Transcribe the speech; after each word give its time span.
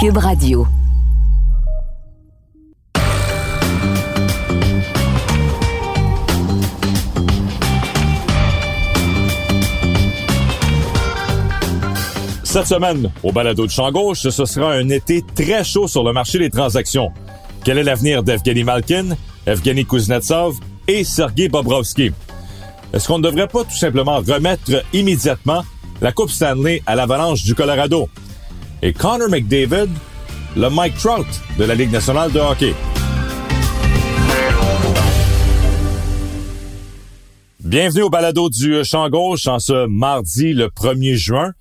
Cube 0.00 0.18
Radio. 0.18 0.64
Cette 12.44 12.66
semaine, 12.66 13.10
au 13.24 13.32
balado 13.32 13.66
de 13.66 13.70
champ 13.72 13.90
gauche, 13.90 14.20
ce 14.20 14.30
sera 14.30 14.74
un 14.74 14.88
été 14.88 15.24
très 15.34 15.64
chaud 15.64 15.88
sur 15.88 16.04
le 16.04 16.12
marché 16.12 16.38
des 16.38 16.50
transactions. 16.50 17.10
Quel 17.64 17.78
est 17.78 17.82
l'avenir 17.82 18.22
d'Evgeny 18.22 18.62
Malkin, 18.62 19.16
Evgeny 19.46 19.84
Kuznetsov 19.84 20.60
et 20.86 21.02
Sergei 21.02 21.48
Bobrovski? 21.48 22.12
Est-ce 22.92 23.08
qu'on 23.08 23.18
ne 23.18 23.24
devrait 23.24 23.48
pas 23.48 23.64
tout 23.64 23.76
simplement 23.76 24.18
remettre 24.18 24.84
immédiatement 24.92 25.64
la 26.00 26.12
Coupe 26.12 26.30
Stanley 26.30 26.84
à 26.86 26.94
l'avalanche 26.94 27.42
du 27.42 27.56
Colorado? 27.56 28.08
Et 28.80 28.92
Connor 28.92 29.28
McDavid, 29.28 29.88
le 30.56 30.70
Mike 30.70 30.96
Trout 30.98 31.26
de 31.58 31.64
la 31.64 31.74
Ligue 31.74 31.90
nationale 31.90 32.30
de 32.30 32.38
hockey. 32.38 32.74
Bienvenue 37.58 38.02
au 38.02 38.10
balado 38.10 38.48
du 38.48 38.84
champ 38.84 39.10
gauche 39.10 39.48
en 39.48 39.58
ce 39.58 39.86
mardi 39.86 40.52
le 40.52 40.68
1er 40.68 41.16
juin. 41.16 41.52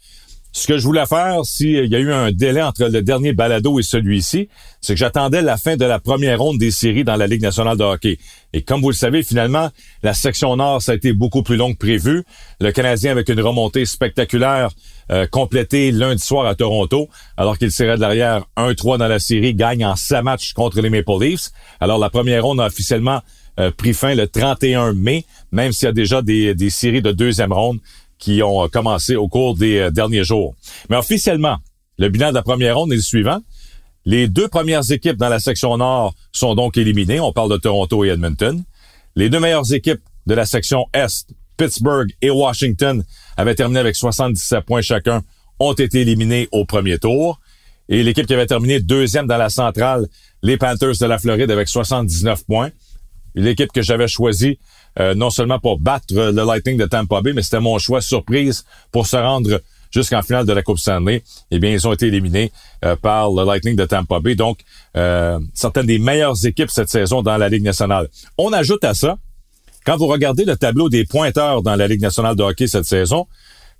Ce 0.53 0.65
que 0.65 0.77
je 0.77 0.83
voulais 0.83 1.05
faire, 1.05 1.45
s'il 1.45 1.85
y 1.85 1.95
a 1.95 1.99
eu 1.99 2.11
un 2.11 2.31
délai 2.31 2.63
entre 2.63 2.85
le 2.85 3.01
dernier 3.01 3.33
balado 3.33 3.79
et 3.79 3.83
celui-ci, 3.83 4.49
c'est 4.81 4.93
que 4.93 4.99
j'attendais 4.99 5.41
la 5.41 5.57
fin 5.57 5.77
de 5.77 5.85
la 5.85 5.99
première 5.99 6.39
ronde 6.39 6.57
des 6.57 6.71
séries 6.71 7.03
dans 7.03 7.15
la 7.15 7.27
Ligue 7.27 7.43
nationale 7.43 7.77
de 7.77 7.83
hockey. 7.83 8.17
Et 8.53 8.63
comme 8.63 8.81
vous 8.81 8.89
le 8.89 8.95
savez, 8.95 9.21
finalement, 9.21 9.69
la 10.01 10.13
section 10.13 10.55
nord, 10.55 10.81
ça 10.81 10.93
a 10.93 10.95
été 10.95 11.13
beaucoup 11.13 11.43
plus 11.43 11.57
long 11.57 11.73
que 11.73 11.77
prévu. 11.77 12.23
Le 12.59 12.71
Canadien, 12.71 13.11
avec 13.11 13.29
une 13.29 13.39
remontée 13.39 13.85
spectaculaire, 13.85 14.69
euh, 15.11 15.27
complétée 15.27 15.91
lundi 15.91 16.23
soir 16.23 16.47
à 16.47 16.55
Toronto, 16.55 17.07
alors 17.35 17.57
qu'il 17.57 17.71
serait 17.71 17.97
de 17.97 18.01
l'arrière 18.01 18.45
1-3 18.57 18.97
dans 18.97 19.07
la 19.07 19.19
série, 19.19 19.53
gagne 19.53 19.85
en 19.85 19.95
7 19.95 20.23
matchs 20.23 20.53
contre 20.53 20.81
les 20.81 20.89
Maple 20.89 21.21
Leafs. 21.21 21.51
Alors, 21.79 21.99
la 21.99 22.09
première 22.09 22.43
ronde 22.43 22.61
a 22.61 22.65
officiellement 22.65 23.21
euh, 23.59 23.69
pris 23.69 23.93
fin 23.93 24.15
le 24.15 24.27
31 24.27 24.93
mai, 24.93 25.25
même 25.51 25.71
s'il 25.71 25.85
y 25.85 25.89
a 25.89 25.93
déjà 25.93 26.21
des 26.21 26.69
séries 26.69 27.01
de 27.01 27.11
deuxième 27.11 27.53
ronde 27.53 27.79
qui 28.19 28.41
ont 28.43 28.63
euh, 28.63 28.67
commencé 28.67 29.15
au 29.15 29.27
cours 29.27 29.55
des 29.55 29.77
euh, 29.79 29.91
derniers 29.91 30.23
jours. 30.23 30.55
Mais 30.89 30.95
officiellement, 30.95 31.57
le 31.97 32.09
bilan 32.09 32.29
de 32.29 32.35
la 32.35 32.43
première 32.43 32.77
ronde 32.77 32.91
est 32.91 32.97
le 32.97 33.01
suivant. 33.01 33.39
Les 34.05 34.27
deux 34.27 34.47
premières 34.47 34.89
équipes 34.91 35.17
dans 35.17 35.29
la 35.29 35.39
section 35.39 35.77
nord 35.77 36.13
sont 36.31 36.55
donc 36.55 36.77
éliminées. 36.77 37.19
On 37.19 37.33
parle 37.33 37.51
de 37.51 37.57
Toronto 37.57 38.05
et 38.05 38.09
Edmonton. 38.09 38.63
Les 39.15 39.29
deux 39.29 39.39
meilleures 39.39 39.73
équipes 39.73 40.01
de 40.27 40.33
la 40.33 40.45
section 40.45 40.85
est, 40.93 41.27
Pittsburgh 41.57 42.07
et 42.21 42.29
Washington, 42.29 43.03
avaient 43.35 43.55
terminé 43.55 43.79
avec 43.79 43.95
77 43.95 44.61
points 44.65 44.81
chacun, 44.81 45.23
ont 45.59 45.73
été 45.73 46.01
éliminés 46.01 46.47
au 46.51 46.65
premier 46.65 46.99
tour. 46.99 47.39
Et 47.89 48.03
l'équipe 48.03 48.27
qui 48.27 48.33
avait 48.33 48.45
terminé 48.45 48.79
deuxième 48.79 49.27
dans 49.27 49.37
la 49.37 49.49
centrale, 49.49 50.07
les 50.43 50.57
Panthers 50.57 50.97
de 50.99 51.05
la 51.05 51.17
Floride 51.17 51.49
avec 51.49 51.67
79 51.67 52.45
points. 52.45 52.69
L'équipe 53.41 53.71
que 53.71 53.81
j'avais 53.81 54.07
choisie 54.07 54.59
euh, 54.99 55.13
non 55.13 55.29
seulement 55.29 55.59
pour 55.59 55.79
battre 55.79 56.07
le 56.09 56.31
Lightning 56.31 56.77
de 56.77 56.85
Tampa 56.85 57.21
Bay, 57.21 57.33
mais 57.33 57.43
c'était 57.43 57.59
mon 57.59 57.77
choix 57.77 58.01
surprise 58.01 58.65
pour 58.91 59.05
se 59.05 59.15
rendre 59.15 59.61
jusqu'en 59.91 60.21
finale 60.21 60.45
de 60.45 60.53
la 60.53 60.63
Coupe 60.63 60.79
Stanley. 60.79 61.23
Eh 61.51 61.59
bien, 61.59 61.71
ils 61.71 61.87
ont 61.87 61.93
été 61.93 62.07
éliminés 62.07 62.51
euh, 62.83 62.95
par 62.95 63.29
le 63.31 63.45
Lightning 63.45 63.75
de 63.75 63.85
Tampa 63.85 64.19
Bay. 64.19 64.35
Donc, 64.35 64.59
euh, 64.95 65.39
certaines 65.53 65.85
des 65.85 65.99
meilleures 65.99 66.45
équipes 66.45 66.71
cette 66.71 66.89
saison 66.89 67.21
dans 67.21 67.37
la 67.37 67.47
Ligue 67.47 67.63
nationale. 67.63 68.09
On 68.37 68.51
ajoute 68.53 68.83
à 68.83 68.93
ça, 68.93 69.17
quand 69.85 69.97
vous 69.97 70.07
regardez 70.07 70.45
le 70.45 70.57
tableau 70.57 70.89
des 70.89 71.05
pointeurs 71.05 71.61
dans 71.61 71.75
la 71.75 71.87
Ligue 71.87 72.01
nationale 72.01 72.35
de 72.35 72.43
hockey 72.43 72.67
cette 72.67 72.85
saison, 72.85 73.27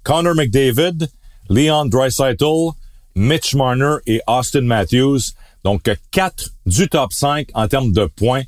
Connor 0.04 0.36
McDavid, 0.36 1.10
Leon 1.50 1.86
Draisaitl, 1.86 2.72
Mitch 3.16 3.56
Marner 3.56 3.96
et 4.06 4.22
Austin 4.28 4.62
Matthews, 4.62 5.20
donc 5.64 5.90
quatre 6.12 6.52
du 6.66 6.88
top 6.88 7.12
5 7.12 7.50
en 7.56 7.68
termes 7.68 7.92
de 7.92 8.06
points, 8.06 8.44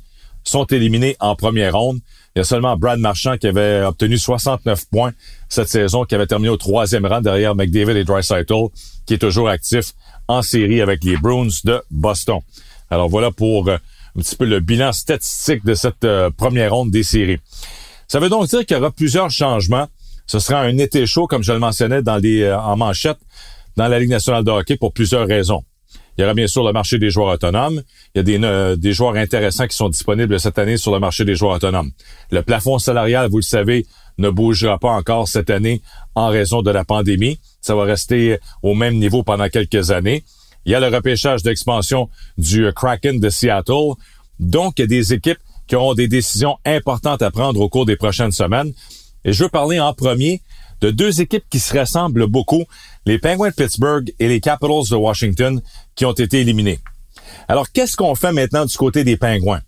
sont 0.50 0.64
éliminés 0.64 1.16
en 1.20 1.36
première 1.36 1.74
ronde. 1.74 2.00
Il 2.34 2.40
y 2.40 2.42
a 2.42 2.44
seulement 2.44 2.76
Brad 2.76 2.98
Marchand 2.98 3.38
qui 3.38 3.46
avait 3.46 3.82
obtenu 3.82 4.18
69 4.18 4.86
points 4.90 5.12
cette 5.48 5.68
saison, 5.68 6.04
qui 6.04 6.14
avait 6.14 6.26
terminé 6.26 6.48
au 6.48 6.56
troisième 6.56 7.06
rang 7.06 7.20
derrière 7.20 7.54
McDavid 7.54 7.96
et 7.96 8.04
Dreisaitl, 8.04 8.66
qui 9.06 9.14
est 9.14 9.18
toujours 9.18 9.48
actif 9.48 9.92
en 10.28 10.42
série 10.42 10.80
avec 10.80 11.04
les 11.04 11.16
Bruins 11.16 11.48
de 11.64 11.80
Boston. 11.90 12.40
Alors 12.90 13.08
voilà 13.08 13.30
pour 13.30 13.68
euh, 13.68 13.76
un 14.16 14.20
petit 14.20 14.34
peu 14.34 14.44
le 14.44 14.58
bilan 14.58 14.92
statistique 14.92 15.64
de 15.64 15.74
cette 15.74 16.04
euh, 16.04 16.30
première 16.30 16.74
ronde 16.74 16.90
des 16.90 17.04
séries. 17.04 17.38
Ça 18.08 18.18
veut 18.18 18.28
donc 18.28 18.48
dire 18.48 18.66
qu'il 18.66 18.76
y 18.76 18.80
aura 18.80 18.90
plusieurs 18.90 19.30
changements. 19.30 19.86
Ce 20.26 20.40
sera 20.40 20.60
un 20.62 20.78
été 20.78 21.06
chaud, 21.06 21.28
comme 21.28 21.44
je 21.44 21.52
le 21.52 21.60
mentionnais 21.60 22.02
dans 22.02 22.16
les, 22.16 22.42
euh, 22.42 22.58
en 22.58 22.76
manchette, 22.76 23.18
dans 23.76 23.86
la 23.86 24.00
Ligue 24.00 24.10
nationale 24.10 24.42
de 24.42 24.50
hockey 24.50 24.76
pour 24.76 24.92
plusieurs 24.92 25.28
raisons. 25.28 25.64
Il 26.16 26.22
y 26.22 26.24
aura 26.24 26.34
bien 26.34 26.46
sûr 26.46 26.64
le 26.64 26.72
marché 26.72 26.98
des 26.98 27.10
joueurs 27.10 27.28
autonomes. 27.28 27.82
Il 28.14 28.18
y 28.18 28.20
a 28.20 28.22
des, 28.22 28.44
euh, 28.44 28.76
des 28.76 28.92
joueurs 28.92 29.16
intéressants 29.16 29.66
qui 29.66 29.76
sont 29.76 29.88
disponibles 29.88 30.38
cette 30.38 30.58
année 30.58 30.76
sur 30.76 30.92
le 30.92 30.98
marché 30.98 31.24
des 31.24 31.34
joueurs 31.34 31.56
autonomes. 31.56 31.90
Le 32.30 32.42
plafond 32.42 32.78
salarial, 32.78 33.30
vous 33.30 33.38
le 33.38 33.42
savez, 33.42 33.86
ne 34.18 34.30
bougera 34.30 34.78
pas 34.78 34.90
encore 34.90 35.28
cette 35.28 35.50
année 35.50 35.82
en 36.14 36.28
raison 36.28 36.62
de 36.62 36.70
la 36.70 36.84
pandémie. 36.84 37.38
Ça 37.60 37.74
va 37.74 37.84
rester 37.84 38.38
au 38.62 38.74
même 38.74 38.96
niveau 38.96 39.22
pendant 39.22 39.48
quelques 39.48 39.90
années. 39.90 40.24
Il 40.66 40.72
y 40.72 40.74
a 40.74 40.80
le 40.80 40.94
repêchage 40.94 41.42
d'expansion 41.42 42.08
du 42.36 42.70
Kraken 42.74 43.18
de 43.18 43.30
Seattle. 43.30 43.94
Donc, 44.38 44.74
il 44.78 44.82
y 44.82 44.84
a 44.84 44.86
des 44.86 45.12
équipes 45.14 45.38
qui 45.66 45.76
auront 45.76 45.94
des 45.94 46.08
décisions 46.08 46.58
importantes 46.66 47.22
à 47.22 47.30
prendre 47.30 47.60
au 47.60 47.68
cours 47.68 47.86
des 47.86 47.96
prochaines 47.96 48.32
semaines. 48.32 48.72
Et 49.24 49.32
je 49.32 49.44
veux 49.44 49.48
parler 49.48 49.80
en 49.80 49.94
premier 49.94 50.42
de 50.80 50.90
deux 50.90 51.20
équipes 51.20 51.44
qui 51.50 51.60
se 51.60 51.78
ressemblent 51.78 52.26
beaucoup, 52.26 52.64
les 53.06 53.18
Penguins 53.18 53.50
de 53.50 53.54
Pittsburgh 53.54 54.12
et 54.18 54.28
les 54.28 54.40
Capitals 54.40 54.88
de 54.90 54.96
Washington, 54.96 55.60
qui 55.94 56.04
ont 56.04 56.12
été 56.12 56.40
éliminés. 56.40 56.80
Alors, 57.48 57.70
qu'est-ce 57.70 57.96
qu'on 57.96 58.14
fait 58.14 58.32
maintenant 58.32 58.64
du 58.64 58.76
côté 58.76 59.04
des 59.04 59.16
Penguins? 59.16 59.62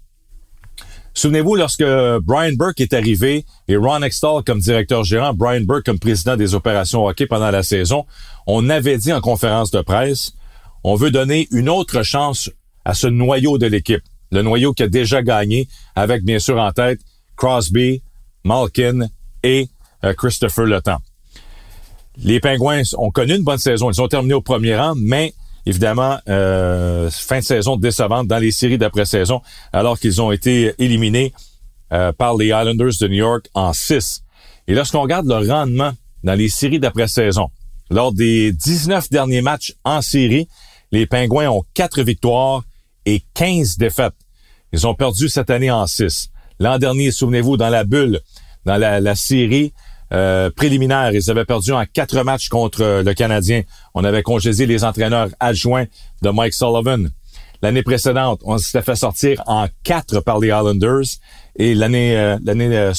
Souvenez-vous, 1.15 1.57
lorsque 1.57 1.85
Brian 2.23 2.55
Burke 2.57 2.81
est 2.81 2.95
arrivé 2.95 3.45
et 3.69 3.77
Ron 3.77 4.03
Extall 4.03 4.43
comme 4.45 4.61
directeur 4.61 5.05
gérant, 5.05 5.35
Brian 5.35 5.61
Burke 5.61 5.85
comme 5.85 5.99
président 5.99 6.37
des 6.37 6.55
opérations 6.55 7.07
hockey 7.07 7.27
pendant 7.27 7.51
la 7.51 7.63
saison, 7.63 8.07
on 8.47 8.71
avait 8.71 8.97
dit 8.97 9.13
en 9.13 9.21
conférence 9.21 9.71
de 9.71 9.83
presse, 9.83 10.33
on 10.85 10.95
veut 10.95 11.11
donner 11.11 11.49
une 11.51 11.69
autre 11.69 12.03
chance 12.03 12.51
à 12.85 12.95
ce 12.95 13.07
noyau 13.07 13.59
de 13.59 13.67
l'équipe. 13.67 14.03
Le 14.31 14.43
noyau 14.43 14.73
qui 14.73 14.85
a 14.85 14.89
déjà 14.89 15.23
gagné 15.23 15.69
avec, 15.95 16.25
bien 16.25 16.39
sûr, 16.39 16.59
en 16.59 16.73
tête 16.73 17.01
Crosby, 17.37 18.03
Malkin 18.45 19.07
et 19.43 19.69
euh, 20.05 20.15
Christopher 20.15 20.65
Le 20.65 20.81
Les 22.19 22.41
Pingouins 22.41 22.83
ont 22.99 23.11
connu 23.11 23.37
une 23.37 23.45
bonne 23.45 23.59
saison. 23.59 23.91
Ils 23.91 24.01
ont 24.03 24.09
terminé 24.09 24.35
au 24.35 24.43
premier 24.43 24.77
rang, 24.77 24.95
mais 24.97 25.35
évidemment, 25.65 26.19
euh, 26.29 27.11
fin 27.11 27.39
de 27.39 27.45
saison 27.45 27.77
décevante 27.77 28.27
dans 28.27 28.39
les 28.39 28.51
séries 28.51 28.79
d'après-saison, 28.79 29.41
alors 29.73 29.99
qu'ils 29.99 30.21
ont 30.21 30.33
été 30.33 30.75
éliminés 30.79 31.33
euh, 31.93 32.13
par 32.13 32.37
les 32.37 32.47
Islanders 32.47 32.93
de 33.01 33.09
New 33.09 33.17
York 33.17 33.49
en 33.55 33.73
6. 33.73 34.23
Et 34.69 34.75
lorsqu'on 34.75 35.03
regarde 35.03 35.27
le 35.27 35.51
rendement 35.51 35.93
dans 36.25 36.35
les 36.35 36.49
séries 36.49 36.81
d'après-saison, 36.81 37.49
lors 37.91 38.13
des 38.13 38.53
19 38.53 39.11
derniers 39.11 39.43
matchs 39.43 39.75
en 39.85 40.03
série, 40.03 40.49
les 40.93 41.07
Pingouins 41.07 41.49
ont 41.49 41.65
4 41.75 42.03
victoires 42.03 42.63
et 43.07 43.23
15 43.35 43.77
défaites. 43.79 44.15
Ils 44.73 44.87
ont 44.87 44.95
perdu 44.95 45.29
cette 45.29 45.51
année 45.51 45.71
en 45.71 45.87
6. 45.87 46.31
L'an 46.61 46.79
dernier, 46.79 47.11
souvenez-vous, 47.11 47.57
dans 47.57 47.69
la 47.69 47.85
bulle, 47.85 48.21
dans 48.65 48.77
la, 48.77 49.01
la 49.01 49.15
série, 49.15 49.73
euh. 50.13 50.51
Ils 50.63 51.31
avaient 51.31 51.45
perdu 51.45 51.73
en 51.73 51.85
quatre 51.93 52.23
matchs 52.23 52.49
contre 52.49 52.83
euh, 52.83 53.03
le 53.03 53.15
Canadien. 53.15 53.63
On 53.95 54.05
avait 54.05 54.23
congédié 54.23 54.67
les 54.67 54.85
entraîneurs 54.85 55.29
adjoints 55.41 55.87
de 56.23 56.31
Mike 56.31 56.55
Sullivan. 56.55 57.09
L'année 57.63 57.83
précédente, 57.83 58.41
on 58.45 58.59
s'était 58.59 58.83
fait 58.83 58.97
sortir 58.97 59.43
en 59.47 59.69
quatre 59.85 60.21
par 60.21 60.41
les 60.41 60.49
Islanders 60.49 61.07
et 61.57 61.75
l'année 61.75 62.17
euh, 62.17 62.37
l'année 62.45 62.93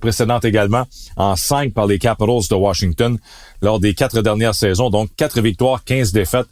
précédente 0.00 0.44
également 0.46 0.86
en 1.16 1.36
cinq 1.36 1.74
par 1.74 1.86
les 1.86 1.98
Capitals 1.98 2.48
de 2.50 2.54
Washington 2.54 3.18
lors 3.60 3.78
des 3.78 3.94
quatre 3.94 4.22
dernières 4.22 4.54
saisons. 4.54 4.88
Donc 4.88 5.10
quatre 5.16 5.40
victoires, 5.40 5.84
15 5.84 6.12
défaites, 6.12 6.46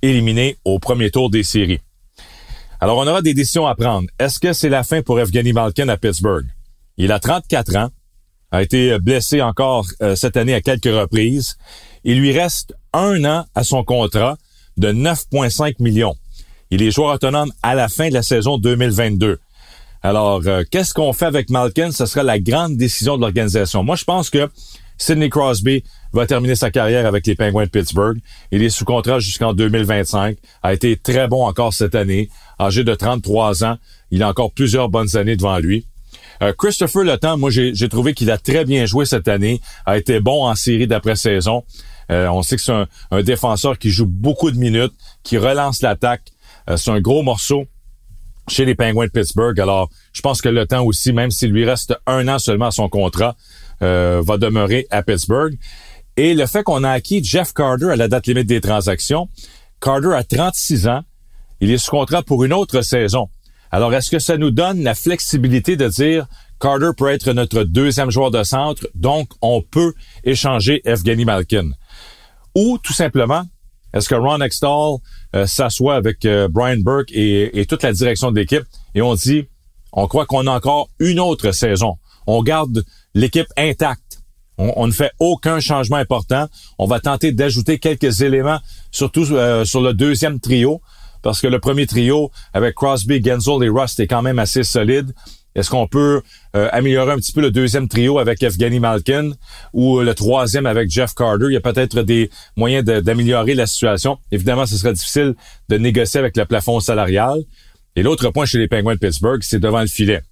éliminés 0.00 0.58
au 0.64 0.78
premier 0.78 1.10
tour 1.10 1.28
des 1.28 1.42
séries. 1.42 1.80
Alors 2.80 2.98
on 2.98 3.06
aura 3.06 3.22
des 3.22 3.34
décisions 3.34 3.66
à 3.66 3.74
prendre. 3.74 4.08
Est-ce 4.20 4.38
que 4.38 4.52
c'est 4.52 4.68
la 4.68 4.84
fin 4.84 5.02
pour 5.02 5.18
Evgeny 5.18 5.52
Malkin 5.52 5.88
à 5.88 5.96
Pittsburgh? 5.96 6.46
Il 6.96 7.10
a 7.10 7.18
34 7.18 7.76
ans 7.76 7.90
a 8.50 8.62
été 8.62 8.98
blessé 8.98 9.42
encore 9.42 9.86
euh, 10.02 10.16
cette 10.16 10.36
année 10.36 10.54
à 10.54 10.60
quelques 10.60 10.84
reprises. 10.84 11.56
Il 12.04 12.20
lui 12.20 12.32
reste 12.32 12.74
un 12.92 13.24
an 13.24 13.46
à 13.54 13.64
son 13.64 13.84
contrat 13.84 14.36
de 14.76 14.92
9,5 14.92 15.74
millions. 15.80 16.14
Il 16.70 16.82
est 16.82 16.90
joueur 16.90 17.14
autonome 17.14 17.52
à 17.62 17.74
la 17.74 17.88
fin 17.88 18.08
de 18.08 18.14
la 18.14 18.22
saison 18.22 18.58
2022. 18.58 19.38
Alors, 20.02 20.42
euh, 20.46 20.62
qu'est-ce 20.70 20.94
qu'on 20.94 21.12
fait 21.12 21.26
avec 21.26 21.50
Malkin? 21.50 21.90
Ce 21.90 22.06
sera 22.06 22.22
la 22.22 22.38
grande 22.38 22.76
décision 22.76 23.16
de 23.16 23.22
l'organisation. 23.22 23.82
Moi, 23.82 23.96
je 23.96 24.04
pense 24.04 24.30
que 24.30 24.48
Sidney 24.96 25.28
Crosby 25.28 25.82
va 26.12 26.26
terminer 26.26 26.54
sa 26.54 26.70
carrière 26.70 27.06
avec 27.06 27.26
les 27.26 27.34
Penguins 27.34 27.64
de 27.64 27.70
Pittsburgh. 27.70 28.18
Il 28.52 28.62
est 28.62 28.70
sous 28.70 28.84
contrat 28.84 29.18
jusqu'en 29.18 29.52
2025. 29.52 30.36
A 30.62 30.72
été 30.72 30.96
très 30.96 31.28
bon 31.28 31.44
encore 31.44 31.72
cette 31.72 31.94
année. 31.94 32.28
Âgé 32.60 32.84
de 32.84 32.94
33 32.94 33.64
ans, 33.64 33.78
il 34.10 34.22
a 34.22 34.28
encore 34.28 34.52
plusieurs 34.52 34.88
bonnes 34.88 35.16
années 35.16 35.36
devant 35.36 35.58
lui. 35.58 35.86
Euh, 36.42 36.52
Christopher 36.56 37.04
Le 37.04 37.36
moi 37.36 37.50
j'ai 37.50 37.88
trouvé 37.88 38.14
qu'il 38.14 38.30
a 38.30 38.38
très 38.38 38.64
bien 38.64 38.86
joué 38.86 39.04
cette 39.04 39.28
année, 39.28 39.60
a 39.86 39.98
été 39.98 40.20
bon 40.20 40.44
en 40.44 40.54
série 40.54 40.86
d'après-saison. 40.86 41.64
on 42.08 42.42
sait 42.42 42.56
que 42.56 42.62
c'est 42.62 42.72
un, 43.10 43.22
défenseur 43.22 43.78
qui 43.78 43.90
joue 43.90 44.06
beaucoup 44.06 44.50
de 44.50 44.58
minutes, 44.58 44.92
qui 45.22 45.38
relance 45.38 45.82
l'attaque. 45.82 46.32
c'est 46.76 46.90
un 46.90 47.00
gros 47.00 47.22
morceau 47.22 47.66
chez 48.48 48.64
les 48.64 48.74
Penguins 48.74 49.06
de 49.06 49.10
Pittsburgh. 49.10 49.60
Alors, 49.60 49.90
je 50.12 50.22
pense 50.22 50.40
que 50.40 50.48
le 50.48 50.66
aussi, 50.80 51.12
même 51.12 51.30
s'il 51.30 51.50
lui 51.50 51.64
reste 51.64 51.94
un 52.06 52.28
an 52.28 52.38
seulement 52.38 52.66
à 52.66 52.70
son 52.70 52.88
contrat, 52.88 53.36
va 53.80 54.38
demeurer 54.38 54.86
à 54.90 55.02
Pittsburgh. 55.02 55.58
Et 56.18 56.34
le 56.34 56.46
fait 56.46 56.64
qu'on 56.64 56.82
a 56.82 56.90
acquis 56.90 57.22
Jeff 57.22 57.52
Carter 57.52 57.90
à 57.90 57.96
la 57.96 58.08
date 58.08 58.26
limite 58.26 58.48
des 58.48 58.60
transactions, 58.60 59.28
Carter 59.80 60.14
a 60.14 60.24
36 60.24 60.88
ans, 60.88 61.02
il 61.60 61.70
est 61.70 61.78
sous 61.78 61.92
contrat 61.92 62.24
pour 62.24 62.42
une 62.42 62.52
autre 62.52 62.80
saison. 62.82 63.28
Alors, 63.70 63.92
est-ce 63.94 64.10
que 64.10 64.18
ça 64.18 64.36
nous 64.36 64.50
donne 64.50 64.82
la 64.82 64.94
flexibilité 64.94 65.76
de 65.76 65.88
dire 65.88 66.26
Carter 66.60 66.90
peut 66.96 67.08
être 67.08 67.32
notre 67.32 67.64
deuxième 67.64 68.10
joueur 68.10 68.30
de 68.30 68.42
centre, 68.42 68.88
donc 68.94 69.28
on 69.42 69.62
peut 69.62 69.92
échanger 70.24 70.80
Evgeny 70.84 71.24
Malkin? 71.24 71.70
Ou 72.54 72.78
tout 72.78 72.92
simplement, 72.92 73.44
est-ce 73.94 74.08
que 74.08 74.14
Ron 74.14 74.40
Extall 74.40 74.96
euh, 75.34 75.46
s'assoit 75.46 75.96
avec 75.96 76.24
euh, 76.24 76.48
Brian 76.48 76.78
Burke 76.78 77.10
et, 77.12 77.64
toute 77.68 77.82
la 77.82 77.92
direction 77.92 78.30
de 78.30 78.38
l'équipe 78.38 78.64
et 78.94 79.02
on 79.02 79.14
dit, 79.14 79.48
on 79.92 80.06
croit 80.06 80.26
qu'on 80.26 80.46
a 80.46 80.52
encore 80.52 80.88
une 80.98 81.20
autre 81.20 81.52
saison. 81.52 81.96
On 82.26 82.42
garde 82.42 82.84
l'équipe 83.14 83.46
intacte. 83.56 84.20
On, 84.60 84.88
ne 84.88 84.92
fait 84.92 85.12
aucun 85.20 85.60
changement 85.60 85.98
important. 85.98 86.48
On 86.78 86.86
va 86.86 86.98
tenter 86.98 87.30
d'ajouter 87.30 87.78
quelques 87.78 88.22
éléments, 88.22 88.58
surtout 88.90 89.24
euh, 89.30 89.64
sur 89.64 89.80
le 89.80 89.94
deuxième 89.94 90.40
trio, 90.40 90.82
parce 91.22 91.40
que 91.40 91.46
le 91.46 91.58
premier 91.58 91.86
trio 91.86 92.30
avec 92.52 92.74
Crosby, 92.74 93.22
Genzel 93.22 93.62
et 93.64 93.68
Rust 93.68 94.00
est 94.00 94.06
quand 94.06 94.22
même 94.22 94.38
assez 94.38 94.62
solide. 94.62 95.12
Est-ce 95.54 95.70
qu'on 95.70 95.88
peut 95.88 96.22
euh, 96.54 96.68
améliorer 96.72 97.12
un 97.12 97.16
petit 97.16 97.32
peu 97.32 97.40
le 97.40 97.50
deuxième 97.50 97.88
trio 97.88 98.18
avec 98.18 98.42
Evgeny 98.42 98.78
Malkin 98.78 99.32
ou 99.72 100.00
le 100.00 100.14
troisième 100.14 100.66
avec 100.66 100.90
Jeff 100.90 101.14
Carter? 101.14 101.46
Il 101.48 101.54
y 101.54 101.56
a 101.56 101.60
peut-être 101.60 102.02
des 102.02 102.30
moyens 102.56 102.84
d'améliorer 102.84 103.54
la 103.54 103.66
situation. 103.66 104.18
Évidemment, 104.30 104.66
ce 104.66 104.76
sera 104.76 104.92
difficile 104.92 105.34
de 105.68 105.76
négocier 105.76 106.20
avec 106.20 106.36
le 106.36 106.44
plafond 106.44 106.78
salarial. 106.78 107.40
Et 107.96 108.02
l'autre 108.02 108.30
point 108.30 108.46
chez 108.46 108.58
les 108.58 108.68
Penguins 108.68 108.94
de 108.94 109.00
Pittsburgh, 109.00 109.40
c'est 109.42 109.58
devant 109.58 109.80
le 109.80 109.88
filet. 109.88 110.22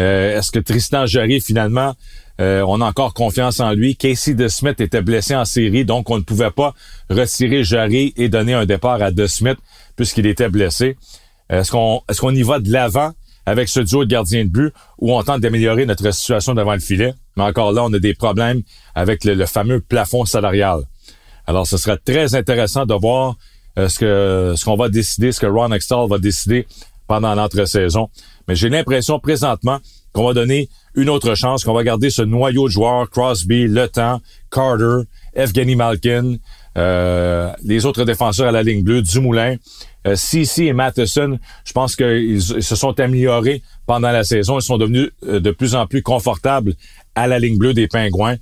Euh, 0.00 0.38
est-ce 0.38 0.50
que 0.50 0.58
Tristan 0.58 1.06
Jarry, 1.06 1.40
finalement, 1.40 1.94
euh, 2.40 2.64
on 2.66 2.80
a 2.80 2.86
encore 2.86 3.14
confiance 3.14 3.60
en 3.60 3.72
lui? 3.72 3.96
Casey 3.96 4.34
DeSmith 4.34 4.80
était 4.80 5.02
blessé 5.02 5.34
en 5.34 5.44
série, 5.44 5.84
donc 5.84 6.08
on 6.10 6.16
ne 6.16 6.22
pouvait 6.22 6.50
pas 6.50 6.74
retirer 7.10 7.62
Jarry 7.62 8.14
et 8.16 8.28
donner 8.28 8.54
un 8.54 8.64
départ 8.64 9.02
à 9.02 9.10
DeSmith 9.10 9.58
puisqu'il 9.96 10.26
était 10.26 10.48
blessé. 10.48 10.96
Est-ce 11.50 11.70
qu'on 11.70 12.02
qu'on 12.18 12.34
y 12.34 12.42
va 12.42 12.58
de 12.58 12.70
l'avant 12.72 13.12
avec 13.44 13.68
ce 13.68 13.80
duo 13.80 14.04
de 14.04 14.10
gardiens 14.10 14.44
de 14.44 14.48
but 14.48 14.72
ou 14.98 15.14
on 15.14 15.22
tente 15.22 15.40
d'améliorer 15.40 15.84
notre 15.84 16.10
situation 16.12 16.54
devant 16.54 16.72
le 16.72 16.80
filet? 16.80 17.12
Mais 17.36 17.42
encore 17.42 17.72
là, 17.72 17.84
on 17.84 17.92
a 17.92 17.98
des 17.98 18.14
problèmes 18.14 18.62
avec 18.94 19.24
le, 19.24 19.44
fameux 19.46 19.80
plafond 19.80 20.24
salarial. 20.24 20.80
Alors, 21.46 21.66
ce 21.66 21.76
sera 21.76 21.96
très 21.96 22.34
intéressant 22.34 22.86
de 22.86 22.94
voir 22.94 23.36
euh, 23.78 23.88
ce 23.88 23.98
que 23.98 24.54
ce 24.56 24.64
qu'on 24.64 24.76
va 24.76 24.88
décider, 24.88 25.32
ce 25.32 25.40
que 25.40 25.46
Ron 25.46 25.72
Extall 25.72 26.08
va 26.08 26.18
décider 26.18 26.66
pendant 27.12 27.34
l'entre-saison. 27.34 28.08
Mais 28.48 28.54
j'ai 28.54 28.70
l'impression 28.70 29.18
présentement 29.18 29.80
qu'on 30.14 30.26
va 30.26 30.32
donner 30.32 30.70
une 30.94 31.10
autre 31.10 31.34
chance, 31.34 31.62
qu'on 31.62 31.74
va 31.74 31.84
garder 31.84 32.08
ce 32.08 32.22
noyau 32.22 32.68
de 32.68 32.72
joueurs, 32.72 33.10
Crosby, 33.10 33.66
Le 33.68 33.86
Temps, 33.86 34.22
Carter, 34.50 35.06
Evgeny 35.34 35.76
Malkin, 35.76 36.36
euh, 36.78 37.52
les 37.64 37.84
autres 37.84 38.04
défenseurs 38.04 38.48
à 38.48 38.50
la 38.50 38.62
ligne 38.62 38.82
bleue, 38.82 39.02
Dumoulin, 39.02 39.56
euh, 40.06 40.16
et 40.58 40.72
Matheson, 40.72 41.38
je 41.66 41.72
pense 41.72 41.96
qu'ils 41.96 42.40
se 42.40 42.76
sont 42.76 42.98
améliorés 42.98 43.62
pendant 43.84 44.10
la 44.10 44.24
saison. 44.24 44.58
Ils 44.58 44.62
sont 44.62 44.78
devenus 44.78 45.10
euh, 45.28 45.38
de 45.38 45.50
plus 45.50 45.74
en 45.74 45.86
plus 45.86 46.00
confortables 46.02 46.72
à 47.14 47.26
la 47.26 47.38
ligne 47.38 47.58
bleue 47.58 47.74
des 47.74 47.88
Pingouins. 47.88 48.36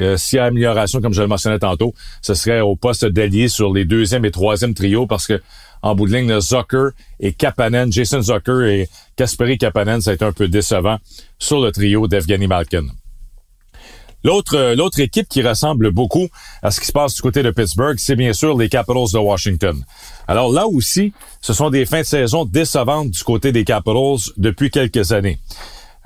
Euh, 0.00 0.16
S'il 0.16 0.38
y 0.38 0.40
a 0.40 0.46
amélioration, 0.46 1.00
comme 1.00 1.14
je 1.14 1.22
le 1.22 1.28
mentionnais 1.28 1.60
tantôt, 1.60 1.94
ce 2.22 2.34
serait 2.34 2.60
au 2.60 2.74
poste 2.74 3.04
d'allié 3.04 3.46
sur 3.46 3.72
les 3.72 3.84
deuxième 3.84 4.24
et 4.24 4.32
troisième 4.32 4.74
trios 4.74 5.06
parce 5.06 5.28
que 5.28 5.40
en 5.82 5.94
bout 5.94 6.06
de 6.06 6.16
ligne, 6.16 6.40
Zucker 6.40 6.90
et 7.18 7.32
Kapanen, 7.32 7.92
Jason 7.92 8.22
Zucker 8.22 8.62
et 8.62 8.88
Kasperi 9.16 9.58
Kapanen, 9.58 10.00
ça 10.00 10.10
a 10.10 10.14
été 10.14 10.24
un 10.24 10.32
peu 10.32 10.48
décevant 10.48 10.98
sur 11.38 11.60
le 11.60 11.72
trio 11.72 12.06
d'Evgeny 12.08 12.46
Malkin. 12.46 12.86
L'autre, 14.22 14.54
euh, 14.56 14.74
l'autre 14.74 15.00
équipe 15.00 15.28
qui 15.28 15.42
ressemble 15.42 15.90
beaucoup 15.92 16.28
à 16.62 16.70
ce 16.70 16.80
qui 16.80 16.86
se 16.86 16.92
passe 16.92 17.14
du 17.14 17.22
côté 17.22 17.42
de 17.42 17.50
Pittsburgh, 17.50 17.96
c'est 17.98 18.16
bien 18.16 18.34
sûr 18.34 18.56
les 18.56 18.68
Capitals 18.68 19.12
de 19.14 19.18
Washington. 19.18 19.82
Alors 20.28 20.52
là 20.52 20.66
aussi, 20.66 21.12
ce 21.40 21.54
sont 21.54 21.70
des 21.70 21.86
fins 21.86 22.00
de 22.00 22.06
saison 22.06 22.44
décevantes 22.44 23.10
du 23.10 23.22
côté 23.22 23.50
des 23.52 23.64
Capitals 23.64 24.18
depuis 24.36 24.70
quelques 24.70 25.12
années. 25.12 25.38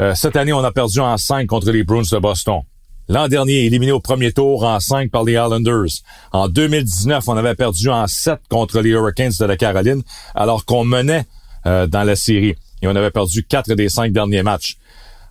Euh, 0.00 0.14
cette 0.14 0.36
année, 0.36 0.52
on 0.52 0.62
a 0.62 0.72
perdu 0.72 1.00
en 1.00 1.16
5 1.16 1.46
contre 1.46 1.70
les 1.70 1.82
Bruins 1.82 2.02
de 2.10 2.18
Boston. 2.18 2.62
L'an 3.08 3.28
dernier, 3.28 3.66
éliminé 3.66 3.92
au 3.92 4.00
premier 4.00 4.32
tour 4.32 4.64
en 4.64 4.80
5 4.80 5.10
par 5.10 5.24
les 5.24 5.34
Islanders. 5.34 5.90
En 6.32 6.48
2019, 6.48 7.28
on 7.28 7.36
avait 7.36 7.54
perdu 7.54 7.90
en 7.90 8.06
7 8.06 8.40
contre 8.48 8.80
les 8.80 8.90
Hurricanes 8.90 9.32
de 9.38 9.44
la 9.44 9.58
Caroline, 9.58 10.02
alors 10.34 10.64
qu'on 10.64 10.84
menait 10.84 11.26
euh, 11.66 11.86
dans 11.86 12.02
la 12.02 12.16
série. 12.16 12.54
Et 12.80 12.88
on 12.88 12.96
avait 12.96 13.10
perdu 13.10 13.44
4 13.44 13.74
des 13.74 13.90
5 13.90 14.10
derniers 14.10 14.42
matchs. 14.42 14.78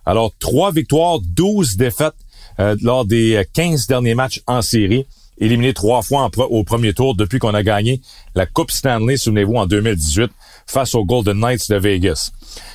Alors, 0.06 0.30
3 0.38 0.70
victoires, 0.70 1.18
12 1.20 1.76
défaites 1.76 2.14
euh, 2.60 2.76
lors 2.80 3.04
des 3.04 3.44
15 3.54 3.88
derniers 3.88 4.14
matchs 4.14 4.40
en 4.46 4.62
série. 4.62 5.06
Éliminé 5.38 5.74
trois 5.74 6.02
fois 6.02 6.30
au 6.38 6.62
premier 6.62 6.94
tour 6.94 7.16
depuis 7.16 7.40
qu'on 7.40 7.54
a 7.54 7.64
gagné 7.64 8.00
la 8.36 8.46
Coupe 8.46 8.70
Stanley, 8.70 9.16
souvenez-vous, 9.16 9.56
en 9.56 9.66
2018, 9.66 10.30
face 10.66 10.94
aux 10.94 11.04
Golden 11.04 11.38
Knights 11.40 11.68
de 11.70 11.76
Vegas. 11.76 12.30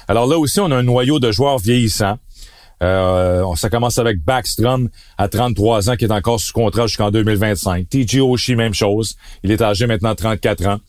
Alors 0.09 0.27
là 0.27 0.37
aussi, 0.37 0.59
on 0.59 0.69
a 0.71 0.75
un 0.75 0.83
noyau 0.83 1.19
de 1.19 1.31
joueurs 1.31 1.59
vieillissants. 1.59 2.17
Euh, 2.81 3.43
ça 3.55 3.69
commence 3.69 3.97
avec 3.97 4.23
Backstrom 4.23 4.89
à 5.17 5.27
33 5.27 5.89
ans 5.89 5.95
qui 5.95 6.05
est 6.05 6.11
encore 6.11 6.39
sous 6.39 6.53
contrat 6.53 6.87
jusqu'en 6.87 7.11
2025. 7.11 7.89
TJ 7.89 8.19
Oshie, 8.19 8.55
même 8.55 8.73
chose. 8.73 9.15
Il 9.43 9.51
est 9.51 9.61
âgé 9.61 9.85
maintenant 9.87 10.15
34 10.15 10.67
ans. 10.67 10.79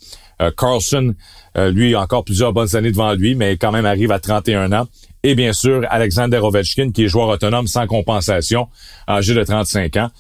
Euh, 0.40 0.50
Carlson, 0.56 1.14
euh, 1.56 1.70
lui, 1.70 1.94
encore 1.94 2.24
plusieurs 2.24 2.52
bonnes 2.52 2.74
années 2.74 2.92
devant 2.92 3.12
lui, 3.14 3.34
mais 3.34 3.56
quand 3.56 3.72
même 3.72 3.86
arrive 3.86 4.12
à 4.12 4.18
31 4.18 4.72
ans. 4.72 4.86
Et 5.22 5.34
bien 5.34 5.52
sûr, 5.52 5.84
Alexander 5.90 6.38
Ovechkin, 6.38 6.92
qui 6.92 7.04
est 7.04 7.08
joueur 7.08 7.28
autonome 7.28 7.66
sans 7.66 7.86
compensation, 7.86 8.68
âgé 9.06 9.34
de 9.34 9.44
35 9.44 9.96
ans. 9.96 10.10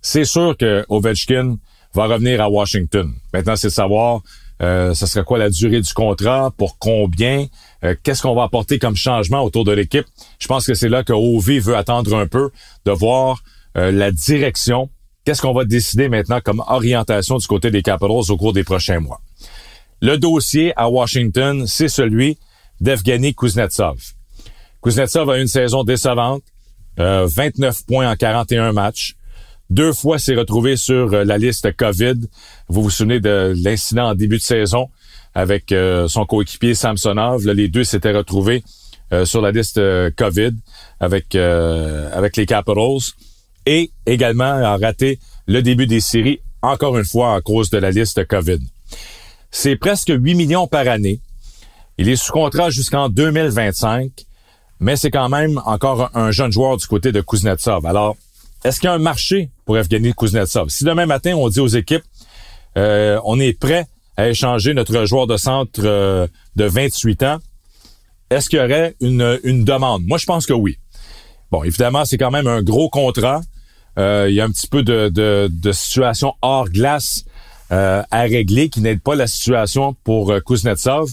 C'est 0.00 0.24
sûr 0.24 0.56
que 0.56 0.84
Ovechkin 0.88 1.58
va 1.94 2.06
revenir 2.06 2.40
à 2.40 2.50
Washington. 2.50 3.12
Maintenant, 3.32 3.54
c'est 3.54 3.68
de 3.68 3.72
savoir 3.72 4.22
euh, 4.62 4.94
ce 4.94 5.06
serait 5.06 5.24
quoi 5.24 5.38
la 5.38 5.50
durée 5.50 5.80
du 5.80 5.92
contrat, 5.92 6.52
pour 6.56 6.78
combien, 6.78 7.46
euh, 7.84 7.94
qu'est-ce 8.02 8.22
qu'on 8.22 8.34
va 8.34 8.44
apporter 8.44 8.78
comme 8.78 8.96
changement 8.96 9.42
autour 9.42 9.64
de 9.64 9.72
l'équipe? 9.72 10.06
Je 10.38 10.46
pense 10.46 10.66
que 10.66 10.74
c'est 10.74 10.88
là 10.88 11.02
que 11.02 11.12
OV 11.12 11.58
veut 11.58 11.76
attendre 11.76 12.16
un 12.16 12.26
peu, 12.26 12.50
de 12.84 12.92
voir 12.92 13.42
euh, 13.76 13.90
la 13.90 14.12
direction, 14.12 14.90
qu'est-ce 15.24 15.42
qu'on 15.42 15.52
va 15.52 15.64
décider 15.64 16.08
maintenant 16.08 16.40
comme 16.40 16.62
orientation 16.68 17.38
du 17.38 17.46
côté 17.46 17.70
des 17.70 17.82
Capitals 17.82 18.30
au 18.30 18.36
cours 18.36 18.52
des 18.52 18.64
prochains 18.64 19.00
mois? 19.00 19.20
Le 20.00 20.18
dossier 20.18 20.72
à 20.76 20.88
Washington, 20.88 21.66
c'est 21.66 21.88
celui 21.88 22.38
d'Evgeny 22.80 23.34
Kuznetsov. 23.34 23.96
Kuznetsov 24.82 25.30
a 25.30 25.38
une 25.38 25.46
saison 25.46 25.82
décevante, 25.82 26.42
29 26.96 27.86
points 27.86 28.10
en 28.10 28.14
41 28.14 28.72
matchs, 28.72 29.16
deux 29.70 29.92
fois 29.92 30.18
s'est 30.18 30.34
retrouvé 30.34 30.76
sur 30.76 31.12
euh, 31.12 31.24
la 31.24 31.38
liste 31.38 31.74
COVID. 31.76 32.14
Vous 32.68 32.82
vous 32.82 32.90
souvenez 32.90 33.20
de 33.20 33.54
l'incident 33.62 34.10
en 34.10 34.14
début 34.14 34.38
de 34.38 34.42
saison 34.42 34.88
avec 35.34 35.72
euh, 35.72 36.06
son 36.08 36.26
coéquipier 36.26 36.74
Samsonov. 36.74 37.46
les 37.46 37.68
deux 37.68 37.84
s'étaient 37.84 38.12
retrouvés 38.12 38.62
euh, 39.12 39.24
sur 39.24 39.40
la 39.40 39.50
liste 39.50 39.80
COVID 40.16 40.52
avec 41.00 41.34
avec 41.34 42.36
les 42.36 42.46
Capitals 42.46 43.12
et 43.66 43.90
également 44.06 44.44
a 44.44 44.76
raté 44.76 45.18
le 45.46 45.60
début 45.62 45.86
des 45.86 46.00
séries 46.00 46.40
encore 46.62 46.96
une 46.96 47.04
fois 47.04 47.34
à 47.34 47.40
cause 47.40 47.70
de 47.70 47.78
la 47.78 47.90
liste 47.90 48.26
COVID. 48.26 48.60
C'est 49.50 49.76
presque 49.76 50.12
8 50.14 50.34
millions 50.34 50.66
par 50.66 50.88
année. 50.88 51.20
Il 51.98 52.08
est 52.08 52.16
sous 52.16 52.32
contrat 52.32 52.70
jusqu'en 52.70 53.08
2025, 53.08 54.10
mais 54.80 54.96
c'est 54.96 55.10
quand 55.10 55.28
même 55.28 55.60
encore 55.64 56.10
un 56.14 56.32
jeune 56.32 56.50
joueur 56.50 56.76
du 56.76 56.86
côté 56.86 57.12
de 57.12 57.20
Kuznetsov. 57.20 57.86
Alors, 57.86 58.16
est-ce 58.64 58.80
qu'il 58.80 58.88
y 58.88 58.90
a 58.90 58.94
un 58.94 58.98
marché 58.98 59.50
pour 59.66 59.76
Evgeny 59.76 60.14
Kuznetsov? 60.14 60.70
Si 60.70 60.84
demain 60.84 61.06
matin, 61.06 61.34
on 61.36 61.48
dit 61.48 61.60
aux 61.60 61.68
équipes, 61.68 62.02
euh, 62.78 63.20
on 63.24 63.38
est 63.38 63.52
prêt 63.52 63.86
à 64.16 64.28
échanger 64.28 64.72
notre 64.72 65.04
joueur 65.04 65.26
de 65.26 65.36
centre 65.36 65.80
euh, 65.84 66.26
de 66.56 66.64
28 66.64 67.22
ans, 67.24 67.38
est-ce 68.30 68.48
qu'il 68.48 68.58
y 68.58 68.62
aurait 68.62 68.94
une, 69.00 69.38
une 69.44 69.64
demande? 69.64 70.04
Moi, 70.06 70.16
je 70.18 70.24
pense 70.24 70.46
que 70.46 70.54
oui. 70.54 70.78
Bon, 71.50 71.62
évidemment, 71.62 72.04
c'est 72.06 72.16
quand 72.16 72.30
même 72.30 72.46
un 72.46 72.62
gros 72.62 72.88
contrat. 72.88 73.42
Euh, 73.98 74.26
il 74.28 74.34
y 74.34 74.40
a 74.40 74.44
un 74.44 74.50
petit 74.50 74.66
peu 74.66 74.82
de, 74.82 75.08
de, 75.08 75.48
de 75.52 75.72
situation 75.72 76.32
hors 76.42 76.68
glace 76.68 77.24
à 77.70 78.20
régler 78.22 78.68
qui 78.68 78.80
n'aide 78.80 79.00
pas 79.00 79.16
la 79.16 79.26
situation 79.26 79.96
pour 80.04 80.32
Kuznetsov, 80.46 81.10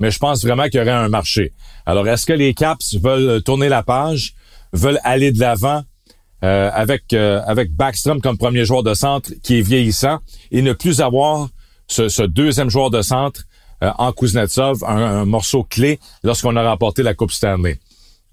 mais 0.00 0.10
je 0.10 0.18
pense 0.18 0.42
vraiment 0.42 0.64
qu'il 0.64 0.80
y 0.80 0.82
aurait 0.82 0.90
un 0.90 1.08
marché. 1.08 1.52
Alors, 1.86 2.08
est-ce 2.08 2.26
que 2.26 2.32
les 2.32 2.52
Caps 2.52 2.96
veulent 2.96 3.40
tourner 3.44 3.68
la 3.68 3.84
page, 3.84 4.34
veulent 4.72 4.98
aller 5.04 5.30
de 5.30 5.38
l'avant 5.38 5.84
euh, 6.42 6.70
avec 6.72 7.12
euh, 7.12 7.42
avec 7.46 7.72
Backstrom 7.72 8.20
comme 8.20 8.38
premier 8.38 8.64
joueur 8.64 8.82
de 8.82 8.94
centre 8.94 9.30
qui 9.42 9.58
est 9.58 9.62
vieillissant 9.62 10.18
et 10.50 10.62
ne 10.62 10.72
plus 10.72 11.00
avoir 11.00 11.48
ce, 11.86 12.22
deuxième 12.22 12.70
joueur 12.70 12.90
de 12.90 13.02
centre 13.02 13.42
euh, 13.82 13.90
en 13.98 14.12
Kuznetsov, 14.12 14.84
un, 14.84 15.24
morceau 15.24 15.64
clé 15.64 15.98
lorsqu'on 16.22 16.56
a 16.56 16.62
remporté 16.62 17.02
la 17.02 17.14
Coupe 17.14 17.32
Stanley. 17.32 17.78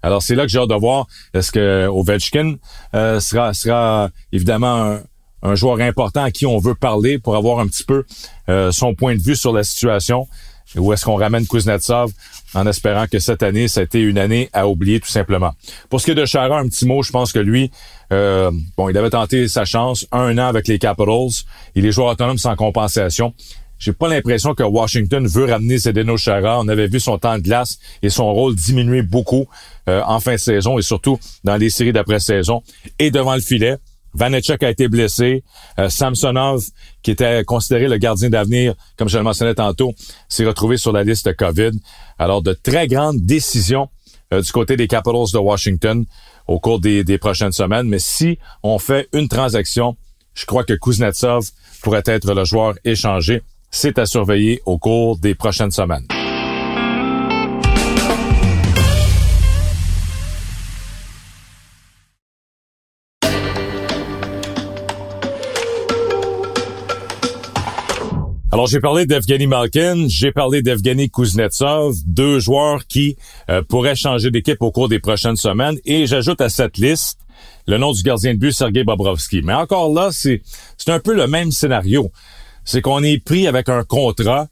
Alors 0.02 0.22
c'est 0.22 0.34
là 0.34 0.44
que 0.44 0.48
j'ai 0.48 0.58
hâte 0.58 0.68
de 0.68 0.74
voir 0.74 1.06
est-ce 1.34 1.50
que 1.50 1.86
Ovechkin 1.88 2.56
sera 2.92 3.52
sera 3.52 4.10
évidemment 4.32 4.98
un 5.42 5.54
joueur 5.54 5.80
important 5.80 6.22
à 6.22 6.30
qui 6.30 6.46
on 6.46 6.58
veut 6.58 6.74
parler 6.74 7.18
pour 7.18 7.36
avoir 7.36 7.60
un 7.60 7.66
petit 7.66 7.84
peu 7.84 8.04
euh, 8.48 8.72
son 8.72 8.94
point 8.94 9.14
de 9.16 9.22
vue 9.22 9.36
sur 9.36 9.52
la 9.52 9.62
situation. 9.62 10.26
Où 10.76 10.92
est-ce 10.92 11.04
qu'on 11.04 11.16
ramène 11.16 11.46
Kuznetsov 11.46 12.12
en 12.54 12.66
espérant 12.66 13.06
que 13.06 13.18
cette 13.18 13.42
année, 13.42 13.68
ça 13.68 13.80
a 13.80 13.82
été 13.84 14.00
une 14.00 14.18
année 14.18 14.50
à 14.52 14.68
oublier 14.68 15.00
tout 15.00 15.08
simplement. 15.08 15.52
Pour 15.88 16.00
ce 16.00 16.06
qui 16.06 16.10
est 16.12 16.14
de 16.14 16.24
Chara, 16.24 16.58
un 16.58 16.68
petit 16.68 16.86
mot, 16.86 17.02
je 17.02 17.10
pense 17.10 17.32
que 17.32 17.38
lui, 17.38 17.70
euh, 18.12 18.50
bon, 18.76 18.88
il 18.88 18.96
avait 18.96 19.10
tenté 19.10 19.48
sa 19.48 19.64
chance 19.64 20.06
un 20.12 20.36
an 20.38 20.46
avec 20.46 20.68
les 20.68 20.78
Capitals. 20.78 21.44
Il 21.74 21.86
est 21.86 21.92
joueur 21.92 22.08
autonome 22.08 22.38
sans 22.38 22.56
compensation. 22.56 23.34
J'ai 23.78 23.92
pas 23.92 24.08
l'impression 24.08 24.54
que 24.54 24.64
Washington 24.64 25.26
veut 25.26 25.44
ramener 25.44 25.78
Zdeno 25.78 26.16
Chara. 26.16 26.58
On 26.58 26.66
avait 26.68 26.88
vu 26.88 26.98
son 26.98 27.16
temps 27.18 27.38
de 27.38 27.42
glace 27.42 27.78
et 28.02 28.10
son 28.10 28.32
rôle 28.32 28.56
diminuer 28.56 29.02
beaucoup 29.02 29.46
euh, 29.88 30.02
en 30.04 30.18
fin 30.18 30.32
de 30.32 30.38
saison 30.38 30.78
et 30.78 30.82
surtout 30.82 31.18
dans 31.44 31.56
les 31.56 31.70
séries 31.70 31.92
d'après-saison 31.92 32.62
et 32.98 33.10
devant 33.10 33.34
le 33.34 33.40
filet. 33.40 33.76
Vanetchuk 34.14 34.62
a 34.62 34.70
été 34.70 34.88
blessé. 34.88 35.44
Euh, 35.78 35.88
Samsonov, 35.88 36.64
qui 37.02 37.10
était 37.10 37.44
considéré 37.44 37.88
le 37.88 37.98
gardien 37.98 38.30
d'avenir, 38.30 38.74
comme 38.96 39.08
je 39.08 39.18
le 39.18 39.24
mentionnais 39.24 39.54
tantôt, 39.54 39.94
s'est 40.28 40.44
retrouvé 40.44 40.76
sur 40.76 40.92
la 40.92 41.04
liste 41.04 41.34
COVID. 41.36 41.72
Alors, 42.18 42.42
de 42.42 42.52
très 42.52 42.86
grandes 42.86 43.20
décisions 43.20 43.88
euh, 44.32 44.42
du 44.42 44.52
côté 44.52 44.76
des 44.76 44.88
Capitals 44.88 45.32
de 45.32 45.38
Washington 45.38 46.04
au 46.46 46.58
cours 46.58 46.80
des, 46.80 47.04
des 47.04 47.18
prochaines 47.18 47.52
semaines. 47.52 47.88
Mais 47.88 47.98
si 47.98 48.38
on 48.62 48.78
fait 48.78 49.08
une 49.12 49.28
transaction, 49.28 49.96
je 50.34 50.46
crois 50.46 50.64
que 50.64 50.74
Kuznetsov 50.74 51.50
pourrait 51.82 52.02
être 52.06 52.32
le 52.32 52.44
joueur 52.44 52.74
échangé. 52.84 53.42
C'est 53.70 53.98
à 53.98 54.06
surveiller 54.06 54.62
au 54.66 54.78
cours 54.78 55.18
des 55.18 55.34
prochaines 55.34 55.70
semaines. 55.70 56.06
Alors, 68.58 68.66
j'ai 68.66 68.80
parlé 68.80 69.06
d'Evgeny 69.06 69.46
Malkin, 69.46 70.08
j'ai 70.08 70.32
parlé 70.32 70.62
d'Evgeny 70.62 71.08
Kuznetsov, 71.08 71.94
deux 72.04 72.40
joueurs 72.40 72.88
qui 72.88 73.16
euh, 73.50 73.62
pourraient 73.62 73.94
changer 73.94 74.32
d'équipe 74.32 74.60
au 74.62 74.72
cours 74.72 74.88
des 74.88 74.98
prochaines 74.98 75.36
semaines. 75.36 75.78
Et 75.84 76.08
j'ajoute 76.08 76.40
à 76.40 76.48
cette 76.48 76.76
liste 76.76 77.20
le 77.68 77.78
nom 77.78 77.92
du 77.92 78.02
gardien 78.02 78.34
de 78.34 78.38
but, 78.40 78.50
Sergei 78.50 78.82
Bobrovski. 78.82 79.42
Mais 79.44 79.52
encore 79.52 79.94
là, 79.94 80.10
c'est 80.10 80.42
un 80.88 80.98
peu 80.98 81.14
le 81.14 81.28
même 81.28 81.52
scénario. 81.52 82.10
C'est 82.64 82.80
qu'on 82.80 83.04
est 83.04 83.24
pris 83.24 83.46
avec 83.46 83.68
un 83.68 83.84
contrat 83.84 84.48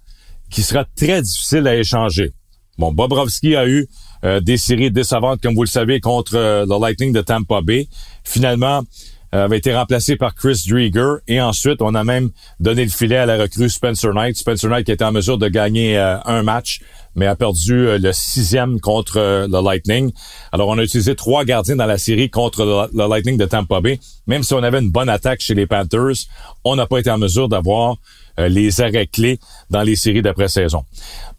qui 0.50 0.62
sera 0.62 0.84
très 0.84 1.20
difficile 1.20 1.66
à 1.66 1.75
échanger. 1.75 2.30
Bon, 2.78 2.92
Bobrovski 2.92 3.56
a 3.56 3.66
eu 3.66 3.88
euh, 4.22 4.38
des 4.38 4.56
séries 4.56 4.92
décevantes, 4.92 5.40
comme 5.42 5.56
vous 5.56 5.64
le 5.64 5.68
savez, 5.68 5.98
contre 5.98 6.36
euh, 6.36 6.64
le 6.64 6.80
Lightning 6.80 7.12
de 7.12 7.22
Tampa 7.22 7.60
Bay. 7.60 7.88
Finalement, 8.22 8.84
avait 9.33 9.59
été 9.59 9.75
remplacé 9.75 10.16
par 10.16 10.35
Chris 10.35 10.64
Drieger 10.68 11.16
et 11.26 11.40
ensuite 11.40 11.83
on 11.83 11.95
a 11.95 12.04
même 12.04 12.30
donné 12.61 12.85
le 12.85 12.90
filet 12.90 13.16
à 13.16 13.26
la 13.26 13.37
recrue 13.37 13.68
Spencer 13.68 14.12
Knight. 14.12 14.37
Spencer 14.37 14.68
Knight 14.71 14.87
qui 14.87 14.92
était 14.92 15.04
en 15.04 15.12
mesure 15.12 15.38
de 15.38 15.49
gagner 15.49 15.99
euh, 15.99 16.18
un 16.25 16.42
match 16.42 16.80
mais 17.14 17.26
a 17.26 17.35
perdu 17.35 17.88
euh, 17.88 17.99
le 17.99 18.12
sixième 18.12 18.80
contre 18.80 19.47
le 19.49 19.64
Lightning. 19.64 20.12
Alors 20.52 20.68
on 20.68 20.78
a 20.78 20.83
utilisé 20.83 21.14
trois 21.16 21.45
gardiens 21.45 21.76
dans 21.76 21.87
la 21.87 21.99
série 21.99 22.30
contre 22.30 22.88
le, 22.92 23.09
Lightning 23.09 23.37
de 23.37 23.47
Tampa 23.47 23.80
Bay. 23.80 23.99
Même 24.26 24.42
si 24.42 24.54
on 24.54 24.62
avait 24.62 24.80
une 24.80 24.90
bonne 24.90 25.09
attaque 25.09 25.40
chez 25.40 25.54
les 25.54 25.66
Panthers, 25.66 26.26
on 26.64 26.76
n'a 26.76 26.87
pas 26.87 26.99
été 26.99 27.11
en 27.11 27.18
mesure 27.18 27.49
d'avoir 27.49 27.97
les 28.38 28.83
arrêts 28.83 29.06
clés 29.06 29.40
dans 29.71 29.83
les 29.83 29.97
séries 29.97 30.21
d'après-saison. 30.21 30.85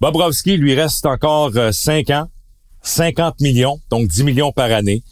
Bobrovski 0.02 0.58
lui 0.58 0.74
reste 0.74 1.06
encore 1.06 1.52
cinq 1.72 2.10
ans, 2.10 2.28
50 2.82 3.40
millions, 3.42 3.80
donc 3.92 4.08
10 4.08 4.24
millions 4.24 4.52
par 4.52 4.72
année. 4.72 5.04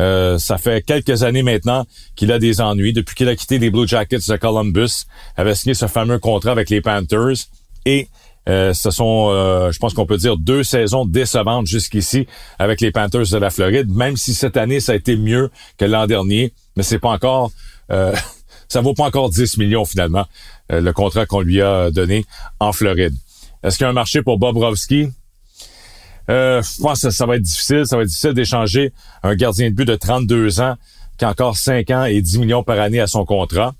Euh, 0.00 0.38
ça 0.38 0.56
fait 0.56 0.82
quelques 0.82 1.22
années 1.22 1.42
maintenant 1.42 1.86
qu'il 2.16 2.32
a 2.32 2.38
des 2.38 2.60
ennuis. 2.60 2.92
Depuis 2.92 3.14
qu'il 3.14 3.28
a 3.28 3.36
quitté 3.36 3.58
les 3.58 3.70
Blue 3.70 3.86
Jackets 3.86 4.28
de 4.28 4.36
Columbus, 4.36 5.04
avait 5.36 5.54
signé 5.54 5.74
ce 5.74 5.86
fameux 5.86 6.18
contrat 6.18 6.52
avec 6.52 6.70
les 6.70 6.80
Panthers. 6.80 7.36
Et 7.84 8.08
euh, 8.48 8.72
ce 8.72 8.90
sont, 8.90 9.28
euh, 9.30 9.70
je 9.70 9.78
pense 9.78 9.92
qu'on 9.92 10.06
peut 10.06 10.16
dire, 10.16 10.38
deux 10.38 10.64
saisons 10.64 11.04
décevantes 11.04 11.66
jusqu'ici 11.66 12.26
avec 12.58 12.80
les 12.80 12.90
Panthers 12.90 13.26
de 13.30 13.36
la 13.36 13.50
Floride. 13.50 13.94
Même 13.94 14.16
si 14.16 14.32
cette 14.32 14.56
année, 14.56 14.80
ça 14.80 14.92
a 14.92 14.94
été 14.94 15.16
mieux 15.16 15.50
que 15.76 15.84
l'an 15.84 16.06
dernier, 16.06 16.52
mais 16.76 16.82
c'est 16.82 16.98
pas 16.98 17.10
encore... 17.10 17.52
ça 18.68 18.80
vaut 18.82 18.94
pas 18.94 19.06
encore 19.06 19.30
10 19.30 19.58
millions 19.58 19.84
finalement, 19.84 20.26
le 20.68 20.92
contrat 20.92 21.26
qu'on 21.26 21.40
lui 21.40 21.60
a 21.60 21.90
donné 21.90 22.24
en 22.60 22.72
Floride. 22.72 23.12
Est-ce 23.64 23.76
qu'il 23.76 23.84
y 23.84 23.86
a 23.88 23.90
un 23.90 23.94
marché 23.94 24.22
pour 24.22 24.38
Bobrovski? 24.38 25.08
Euh, 26.30 26.62
je 26.62 26.80
pense 26.80 27.02
que 27.02 27.10
ça, 27.10 27.26
va 27.26 27.36
être 27.36 27.42
difficile. 27.42 27.82
Ça 27.86 27.96
va 27.96 28.02
être 28.02 28.08
difficile 28.08 28.34
d'échanger 28.34 28.92
un 29.22 29.34
gardien 29.34 29.68
de 29.70 29.74
but 29.74 29.84
de 29.84 29.96
32 29.96 30.60
ans 30.60 30.76
qui 31.18 31.24
a 31.24 31.30
encore 31.30 31.56
5 31.56 31.90
ans 31.90 32.04
et 32.04 32.22
10 32.22 32.38
millions 32.38 32.62
par 32.62 32.80
année 32.80 33.00
à 33.00 33.06
son 33.06 33.24
contrat, 33.26 33.74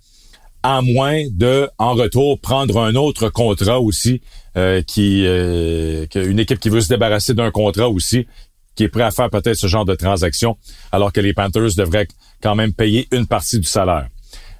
à 0.62 0.82
moins 0.82 1.22
de, 1.30 1.70
en 1.78 1.94
retour, 1.94 2.38
prendre 2.38 2.78
un 2.80 2.94
autre 2.96 3.30
contrat 3.30 3.80
aussi, 3.80 4.20
euh, 4.58 4.82
qui, 4.82 5.24
euh, 5.26 6.04
une 6.14 6.38
équipe 6.38 6.60
qui 6.60 6.68
veut 6.68 6.82
se 6.82 6.88
débarrasser 6.88 7.32
d'un 7.32 7.50
contrat 7.50 7.88
aussi, 7.88 8.26
qui 8.74 8.84
est 8.84 8.88
prêt 8.88 9.04
à 9.04 9.10
faire 9.10 9.30
peut-être 9.30 9.56
ce 9.56 9.68
genre 9.68 9.86
de 9.86 9.94
transaction, 9.94 10.58
alors 10.92 11.12
que 11.12 11.20
les 11.20 11.32
Panthers 11.32 11.74
devraient 11.76 12.08
quand 12.42 12.54
même 12.54 12.74
payer 12.74 13.08
une 13.10 13.26
partie 13.26 13.58
du 13.58 13.66
salaire. 13.66 14.08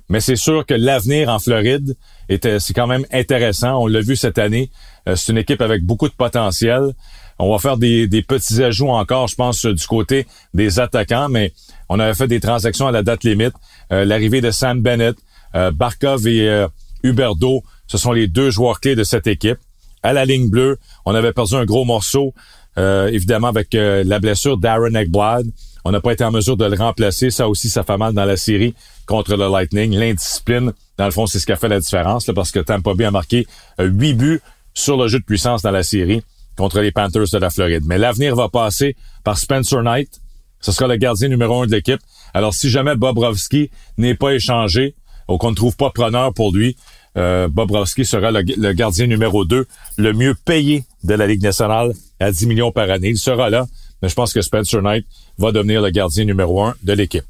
Mais 0.08 0.20
c'est 0.20 0.36
sûr 0.36 0.64
que 0.64 0.74
l'avenir 0.74 1.28
en 1.28 1.38
Floride 1.38 1.96
était, 2.30 2.60
c'est 2.60 2.72
quand 2.72 2.86
même 2.86 3.04
intéressant. 3.12 3.82
On 3.82 3.86
l'a 3.86 4.00
vu 4.00 4.16
cette 4.16 4.38
année. 4.38 4.70
c'est 5.06 5.30
une 5.30 5.38
équipe 5.38 5.60
avec 5.60 5.84
beaucoup 5.84 6.08
de 6.08 6.14
potentiel. 6.14 6.94
On 7.42 7.50
va 7.50 7.58
faire 7.58 7.78
des, 7.78 8.06
petits 8.28 8.62
ajouts 8.62 8.90
encore, 8.90 9.26
je 9.26 9.34
pense, 9.34 9.64
du 9.64 9.86
côté 9.86 10.26
des 10.52 10.78
attaquants, 10.78 11.30
mais 11.30 11.54
on 11.88 11.98
avait 11.98 12.14
fait 12.14 12.28
des 12.28 12.38
transactions 12.38 12.86
à 12.86 12.92
la 12.92 13.02
date 13.02 13.24
limite. 13.24 13.54
Euh, 13.92 14.04
l'arrivée 14.04 14.42
de 14.42 14.50
Sam 14.50 14.82
Bennett, 14.82 15.16
euh, 15.54 15.70
Barkov 15.70 16.26
et 16.26 16.48
euh, 16.48 16.68
Huberdo, 17.02 17.62
ce 17.86 17.96
sont 17.96 18.12
les 18.12 18.28
deux 18.28 18.50
joueurs 18.50 18.78
clés 18.78 18.94
de 18.94 19.04
cette 19.04 19.26
équipe. 19.26 19.56
À 20.02 20.12
la 20.12 20.26
ligne 20.26 20.50
bleue, 20.50 20.78
on 21.06 21.14
avait 21.14 21.32
perdu 21.32 21.54
un 21.54 21.64
gros 21.64 21.84
morceau, 21.84 22.34
évidemment 22.76 23.48
avec 23.48 23.74
la 23.74 24.18
blessure 24.18 24.56
d'Aaron 24.56 24.94
Eckblad. 24.94 25.46
On 25.84 25.90
n'a 25.90 26.00
pas 26.00 26.12
été 26.12 26.24
en 26.24 26.30
mesure 26.30 26.56
de 26.56 26.64
le 26.64 26.74
remplacer. 26.74 27.30
Ça 27.30 27.48
aussi, 27.48 27.68
ça 27.68 27.82
fait 27.82 27.98
mal 27.98 28.14
dans 28.14 28.24
la 28.24 28.38
série 28.38 28.74
contre 29.04 29.36
le 29.36 29.50
Lightning. 29.50 29.92
L'indiscipline, 29.92 30.72
dans 30.96 31.04
le 31.04 31.10
fond, 31.10 31.26
c'est 31.26 31.38
ce 31.38 31.44
qui 31.44 31.52
a 31.52 31.56
fait 31.56 31.68
la 31.68 31.80
différence, 31.80 32.30
parce 32.34 32.50
que 32.50 32.60
Tampa 32.60 32.94
Bay 32.94 33.04
a 33.04 33.10
marqué 33.10 33.46
huit 33.78 34.14
buts 34.14 34.40
sur 34.72 34.96
le 34.96 35.06
jeu 35.08 35.18
de 35.18 35.24
puissance 35.24 35.60
dans 35.60 35.70
la 35.70 35.82
série 35.82 36.22
contre 36.60 36.80
les 36.80 36.92
Panthers 36.92 37.30
de 37.32 37.38
la 37.38 37.48
Floride. 37.48 37.84
Mais 37.86 37.96
l'avenir 37.96 38.36
va 38.36 38.50
passer 38.50 38.94
par 39.24 39.38
Spencer 39.38 39.82
Knight. 39.82 40.20
Ce 40.60 40.72
sera 40.72 40.86
le 40.88 40.96
gardien 40.96 41.28
numéro 41.28 41.62
un 41.62 41.66
de 41.66 41.72
l'équipe. 41.72 42.00
Alors, 42.34 42.52
si 42.52 42.68
jamais 42.68 42.96
Bobrovski 42.96 43.70
n'est 43.96 44.14
pas 44.14 44.34
échangé 44.34 44.94
ou 45.26 45.38
qu'on 45.38 45.52
ne 45.52 45.56
trouve 45.56 45.74
pas 45.76 45.88
preneur 45.88 46.34
pour 46.34 46.52
lui, 46.52 46.76
euh, 47.16 47.48
Bobrovski 47.48 48.04
sera 48.04 48.30
le, 48.30 48.72
gardien 48.72 49.06
numéro 49.06 49.46
2, 49.46 49.66
le 49.96 50.12
mieux 50.12 50.34
payé 50.34 50.84
de 51.02 51.14
la 51.14 51.26
Ligue 51.26 51.42
nationale 51.42 51.94
à 52.20 52.30
10 52.30 52.46
millions 52.46 52.72
par 52.72 52.90
année. 52.90 53.08
Il 53.08 53.18
sera 53.18 53.48
là, 53.48 53.66
mais 54.02 54.10
je 54.10 54.14
pense 54.14 54.34
que 54.34 54.42
Spencer 54.42 54.82
Knight 54.82 55.06
va 55.38 55.52
devenir 55.52 55.80
le 55.80 55.88
gardien 55.88 56.26
numéro 56.26 56.62
un 56.62 56.74
de 56.82 56.92
l'équipe. 56.92 57.24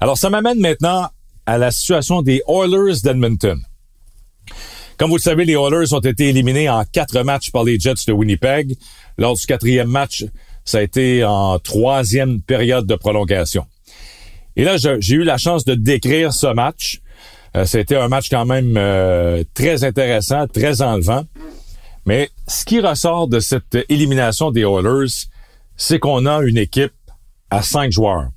Alors, 0.00 0.16
ça 0.16 0.30
m'amène 0.30 0.60
maintenant 0.60 1.10
à 1.44 1.58
la 1.58 1.70
situation 1.70 2.22
des 2.22 2.40
Oilers 2.48 3.00
d'Edmonton. 3.04 3.60
Comme 5.02 5.10
vous 5.10 5.16
le 5.16 5.20
savez, 5.20 5.44
les 5.44 5.54
Oilers 5.54 5.92
ont 5.94 5.98
été 5.98 6.28
éliminés 6.28 6.68
en 6.68 6.84
quatre 6.84 7.24
matchs 7.24 7.50
par 7.50 7.64
les 7.64 7.76
Jets 7.76 8.04
de 8.06 8.12
Winnipeg. 8.12 8.76
Lors 9.18 9.34
du 9.34 9.44
quatrième 9.46 9.88
match, 9.88 10.24
ça 10.64 10.78
a 10.78 10.82
été 10.82 11.24
en 11.24 11.58
troisième 11.58 12.40
période 12.40 12.86
de 12.86 12.94
prolongation. 12.94 13.66
Et 14.54 14.62
là, 14.62 14.76
j'ai 14.76 15.16
eu 15.16 15.24
la 15.24 15.38
chance 15.38 15.64
de 15.64 15.74
décrire 15.74 16.32
ce 16.32 16.46
match. 16.46 17.00
Euh, 17.56 17.64
C'était 17.64 17.96
un 17.96 18.06
match 18.06 18.28
quand 18.30 18.44
même 18.44 18.76
euh, 18.76 19.42
très 19.54 19.82
intéressant, 19.82 20.46
très 20.46 20.82
enlevant. 20.82 21.24
Mais 22.06 22.30
ce 22.46 22.64
qui 22.64 22.78
ressort 22.78 23.26
de 23.26 23.40
cette 23.40 23.76
élimination 23.88 24.52
des 24.52 24.60
Oilers, 24.60 25.26
c'est 25.76 25.98
qu'on 25.98 26.26
a 26.26 26.42
une 26.42 26.58
équipe 26.58 26.94
à 27.50 27.62
cinq 27.62 27.90
joueurs. 27.90 28.28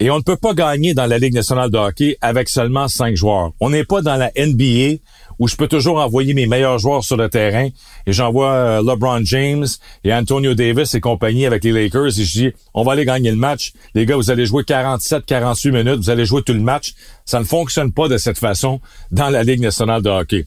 Et 0.00 0.10
on 0.10 0.18
ne 0.18 0.22
peut 0.22 0.36
pas 0.36 0.54
gagner 0.54 0.94
dans 0.94 1.06
la 1.06 1.18
Ligue 1.18 1.34
nationale 1.34 1.70
de 1.70 1.78
hockey 1.78 2.18
avec 2.20 2.50
seulement 2.50 2.86
cinq 2.86 3.16
joueurs. 3.16 3.52
On 3.60 3.70
n'est 3.70 3.84
pas 3.84 4.02
dans 4.02 4.16
la 4.16 4.30
NBA 4.36 4.98
où 5.38 5.48
je 5.48 5.56
peux 5.56 5.68
toujours 5.68 5.98
envoyer 5.98 6.34
mes 6.34 6.46
meilleurs 6.46 6.78
joueurs 6.78 7.04
sur 7.04 7.16
le 7.16 7.28
terrain 7.28 7.68
et 8.06 8.12
j'envoie 8.12 8.52
euh, 8.52 8.82
LeBron 8.82 9.20
James 9.24 9.66
et 10.04 10.12
Antonio 10.12 10.54
Davis 10.54 10.94
et 10.94 11.00
compagnie 11.00 11.46
avec 11.46 11.64
les 11.64 11.72
Lakers 11.72 12.18
et 12.18 12.24
je 12.24 12.38
dis 12.38 12.52
on 12.74 12.82
va 12.82 12.92
aller 12.92 13.04
gagner 13.04 13.30
le 13.30 13.36
match. 13.36 13.72
Les 13.94 14.06
gars, 14.06 14.16
vous 14.16 14.30
allez 14.30 14.46
jouer 14.46 14.64
47 14.64 15.24
48 15.26 15.70
minutes, 15.70 15.96
vous 15.96 16.10
allez 16.10 16.26
jouer 16.26 16.42
tout 16.42 16.52
le 16.54 16.60
match. 16.60 16.94
Ça 17.24 17.38
ne 17.38 17.44
fonctionne 17.44 17.92
pas 17.92 18.08
de 18.08 18.18
cette 18.18 18.38
façon 18.38 18.80
dans 19.10 19.28
la 19.28 19.42
Ligue 19.42 19.60
nationale 19.60 20.02
de 20.02 20.10
hockey. 20.10 20.46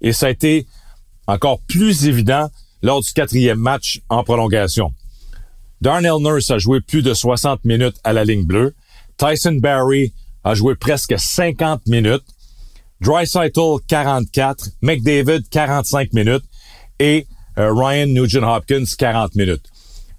Et 0.00 0.12
ça 0.12 0.26
a 0.26 0.30
été 0.30 0.66
encore 1.26 1.60
plus 1.66 2.06
évident 2.06 2.48
lors 2.82 3.00
du 3.00 3.12
quatrième 3.12 3.58
match 3.58 4.00
en 4.08 4.22
prolongation. 4.24 4.92
Darnell 5.80 6.20
Nurse 6.20 6.50
a 6.50 6.58
joué 6.58 6.80
plus 6.80 7.02
de 7.02 7.14
60 7.14 7.64
minutes 7.64 7.96
à 8.04 8.12
la 8.12 8.24
ligne 8.24 8.44
bleue. 8.44 8.74
Tyson 9.18 9.58
Barry 9.60 10.12
a 10.44 10.54
joué 10.54 10.74
presque 10.74 11.14
50 11.16 11.86
minutes. 11.86 12.24
Dreisaitl 13.00 13.78
44, 13.88 14.70
McDavid 14.82 15.48
45 15.50 16.12
minutes 16.12 16.44
et 16.98 17.26
euh, 17.58 17.72
Ryan 17.72 18.06
Nugent-Hopkins 18.06 18.84
40 18.98 19.34
minutes. 19.34 19.64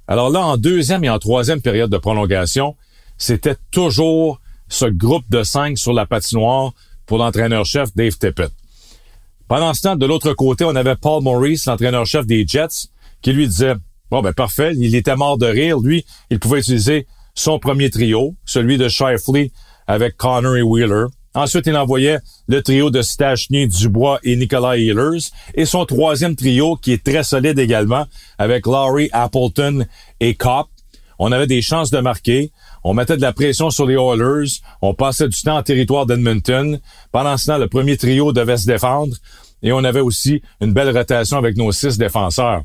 Alors 0.07 0.29
là, 0.29 0.45
en 0.45 0.57
deuxième 0.57 1.03
et 1.03 1.09
en 1.09 1.19
troisième 1.19 1.61
période 1.61 1.89
de 1.89 1.97
prolongation, 1.97 2.75
c'était 3.17 3.55
toujours 3.71 4.39
ce 4.69 4.85
groupe 4.85 5.25
de 5.29 5.43
cinq 5.43 5.77
sur 5.77 5.93
la 5.93 6.05
patinoire 6.05 6.73
pour 7.05 7.17
l'entraîneur-chef 7.17 7.95
Dave 7.95 8.17
Tippett. 8.17 8.51
Pendant 9.47 9.73
ce 9.73 9.81
temps, 9.81 9.95
de 9.95 10.05
l'autre 10.05 10.33
côté, 10.33 10.65
on 10.65 10.75
avait 10.75 10.95
Paul 10.95 11.23
Maurice, 11.23 11.65
l'entraîneur-chef 11.65 12.25
des 12.25 12.45
Jets, 12.45 12.89
qui 13.21 13.33
lui 13.33 13.47
disait, 13.47 13.75
bon 14.11 14.21
ben 14.21 14.33
parfait, 14.33 14.73
il 14.75 14.93
était 14.93 15.15
mort 15.15 15.37
de 15.37 15.47
rire, 15.47 15.79
lui, 15.79 16.05
il 16.29 16.39
pouvait 16.39 16.59
utiliser 16.59 17.07
son 17.33 17.59
premier 17.59 17.89
trio, 17.89 18.35
celui 18.45 18.77
de 18.77 18.89
Shifley 18.89 19.51
avec 19.87 20.17
Connor 20.17 20.57
et 20.57 20.61
Wheeler. 20.61 21.05
Ensuite, 21.37 21.67
il 21.67 21.77
envoyait 21.77 22.17
le 22.47 22.63
trio 22.63 22.89
de 22.89 23.03
Stachny, 23.03 23.67
Dubois 23.67 24.19
et 24.23 24.35
Nicolas 24.35 24.75
Ehlers. 24.75 25.29
Et 25.53 25.65
son 25.65 25.85
troisième 25.85 26.35
trio, 26.35 26.77
qui 26.77 26.93
est 26.93 27.03
très 27.03 27.21
solide 27.21 27.59
également, 27.59 28.07
avec 28.39 28.65
Laurie, 28.65 29.09
Appleton 29.11 29.85
et 30.19 30.33
Kopp. 30.33 30.67
On 31.19 31.31
avait 31.31 31.45
des 31.45 31.61
chances 31.61 31.91
de 31.91 31.99
marquer. 31.99 32.51
On 32.83 32.95
mettait 32.95 33.17
de 33.17 33.21
la 33.21 33.33
pression 33.33 33.69
sur 33.69 33.85
les 33.85 33.93
Oilers. 33.93 34.49
On 34.81 34.95
passait 34.95 35.29
du 35.29 35.39
temps 35.39 35.57
en 35.57 35.61
territoire 35.61 36.07
d'Edmonton. 36.07 36.79
Pendant 37.11 37.37
ce 37.37 37.45
temps, 37.45 37.59
le 37.59 37.67
premier 37.67 37.97
trio 37.97 38.33
devait 38.33 38.57
se 38.57 38.65
défendre. 38.65 39.15
Et 39.61 39.71
on 39.71 39.83
avait 39.83 39.99
aussi 39.99 40.41
une 40.59 40.73
belle 40.73 40.89
rotation 40.89 41.37
avec 41.37 41.55
nos 41.55 41.71
six 41.71 41.99
défenseurs. 41.99 42.63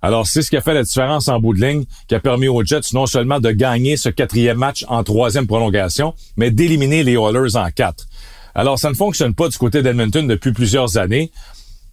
Alors, 0.00 0.26
c'est 0.26 0.42
ce 0.42 0.50
qui 0.50 0.56
a 0.56 0.60
fait 0.60 0.74
la 0.74 0.84
différence 0.84 1.28
en 1.28 1.40
bout 1.40 1.54
de 1.54 1.60
ligne, 1.60 1.84
qui 2.06 2.14
a 2.14 2.20
permis 2.20 2.48
aux 2.48 2.62
Jets 2.64 2.92
non 2.92 3.06
seulement 3.06 3.40
de 3.40 3.50
gagner 3.50 3.96
ce 3.96 4.08
quatrième 4.08 4.58
match 4.58 4.84
en 4.88 5.02
troisième 5.02 5.46
prolongation, 5.46 6.14
mais 6.36 6.50
d'éliminer 6.50 7.02
les 7.02 7.14
Oilers 7.14 7.56
en 7.56 7.70
quatre. 7.70 8.06
Alors, 8.54 8.78
ça 8.78 8.90
ne 8.90 8.94
fonctionne 8.94 9.34
pas 9.34 9.48
du 9.48 9.58
côté 9.58 9.82
d'Edmonton 9.82 10.26
depuis 10.26 10.52
plusieurs 10.52 10.98
années. 10.98 11.30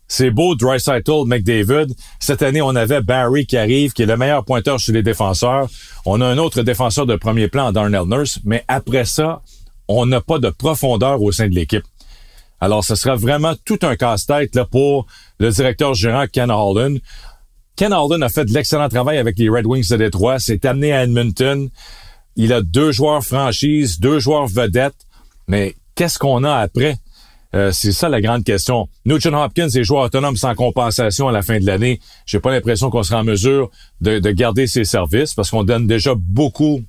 C'est 0.08 0.30
beau, 0.30 0.56
Dreisaitl, 0.56 1.26
McDavid. 1.26 1.96
Cette 2.20 2.44
année, 2.44 2.62
on 2.62 2.76
avait 2.76 3.02
Barry 3.02 3.48
qui 3.48 3.58
arrive, 3.58 3.94
qui 3.94 4.04
est 4.04 4.08
le 4.08 4.18
meilleur 4.18 4.46
pointeur 4.46 4.78
chez 4.78 4.92
les 4.92 5.02
défenseurs. 5.02 5.68
On 6.06 6.22
a 6.22 6.28
un 6.28 6.38
autre 6.38 6.62
défenseur 6.62 7.08
de 7.08 7.16
premier 7.16 7.48
plan, 7.48 7.72
Darnell 7.72 8.06
Nurse, 8.06 8.40
mais 8.46 8.64
après 8.68 9.06
ça, 9.06 9.42
on 9.88 10.06
n'a 10.06 10.22
pas 10.22 10.38
de 10.38 10.50
profondeur 10.50 11.22
au 11.22 11.32
sein 11.32 11.48
de 11.48 11.56
l'équipe. 11.56 11.86
Alors, 12.62 12.84
ce 12.84 12.96
sera 12.96 13.16
vraiment 13.16 13.54
tout 13.66 13.80
un 13.82 13.96
casse-tête 13.96 14.64
pour 14.72 15.08
le 15.40 15.50
directeur 15.50 15.94
gérant 15.94 16.26
Ken 16.32 16.52
Holland. 16.52 17.00
Ken 17.76 17.92
Alden 17.92 18.24
a 18.24 18.30
fait 18.30 18.46
de 18.46 18.54
l'excellent 18.54 18.88
travail 18.88 19.18
avec 19.18 19.38
les 19.38 19.50
Red 19.50 19.66
Wings 19.66 19.90
de 19.90 19.98
Détroit, 19.98 20.40
s'est 20.40 20.66
amené 20.66 20.94
à 20.94 21.04
Edmonton. 21.04 21.70
Il 22.38 22.54
a 22.54 22.62
deux 22.62 22.92
joueurs 22.92 23.24
franchises, 23.24 24.00
deux 24.00 24.20
joueurs 24.20 24.48
vedettes, 24.48 25.06
mais 25.48 25.76
qu'est-ce 25.96 26.18
qu'on 26.18 26.44
a 26.44 26.56
après? 26.56 26.96
Euh, 27.54 27.72
c'est 27.72 27.92
ça 27.92 28.10
la 28.10 28.22
grande 28.22 28.44
question. 28.44 28.88
Nugent 29.06 29.34
Hopkins 29.34 29.70
est 29.70 29.84
joueur 29.84 30.06
autonome 30.06 30.36
sans 30.36 30.56
compensation 30.56 31.28
à 31.28 31.32
la 31.32 31.42
fin 31.42 31.60
de 31.60 31.66
l'année. 31.66 32.00
J'ai 32.26 32.40
pas 32.40 32.52
l'impression 32.52 32.90
qu'on 32.90 33.04
sera 33.04 33.22
en 33.22 33.24
mesure 33.24 33.70
de, 34.02 34.20
garder 34.32 34.68
ses 34.68 34.84
services 34.84 35.34
parce 35.34 35.50
qu'on 35.52 35.64
donne 35.64 35.88
déjà 35.88 36.14
beaucoup, 36.18 36.82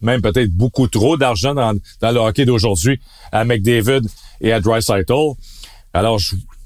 même 0.00 0.20
peut-être 0.20 0.50
beaucoup 0.50 0.88
trop 0.88 1.16
d'argent 1.16 1.54
dans, 1.54 1.72
le 2.02 2.18
hockey 2.18 2.44
d'aujourd'hui 2.44 3.00
à 3.30 3.44
McDavid 3.44 4.02
et 4.40 4.52
à 4.52 4.60
Dreisaitl. 4.60 5.12
Alors, 5.92 6.20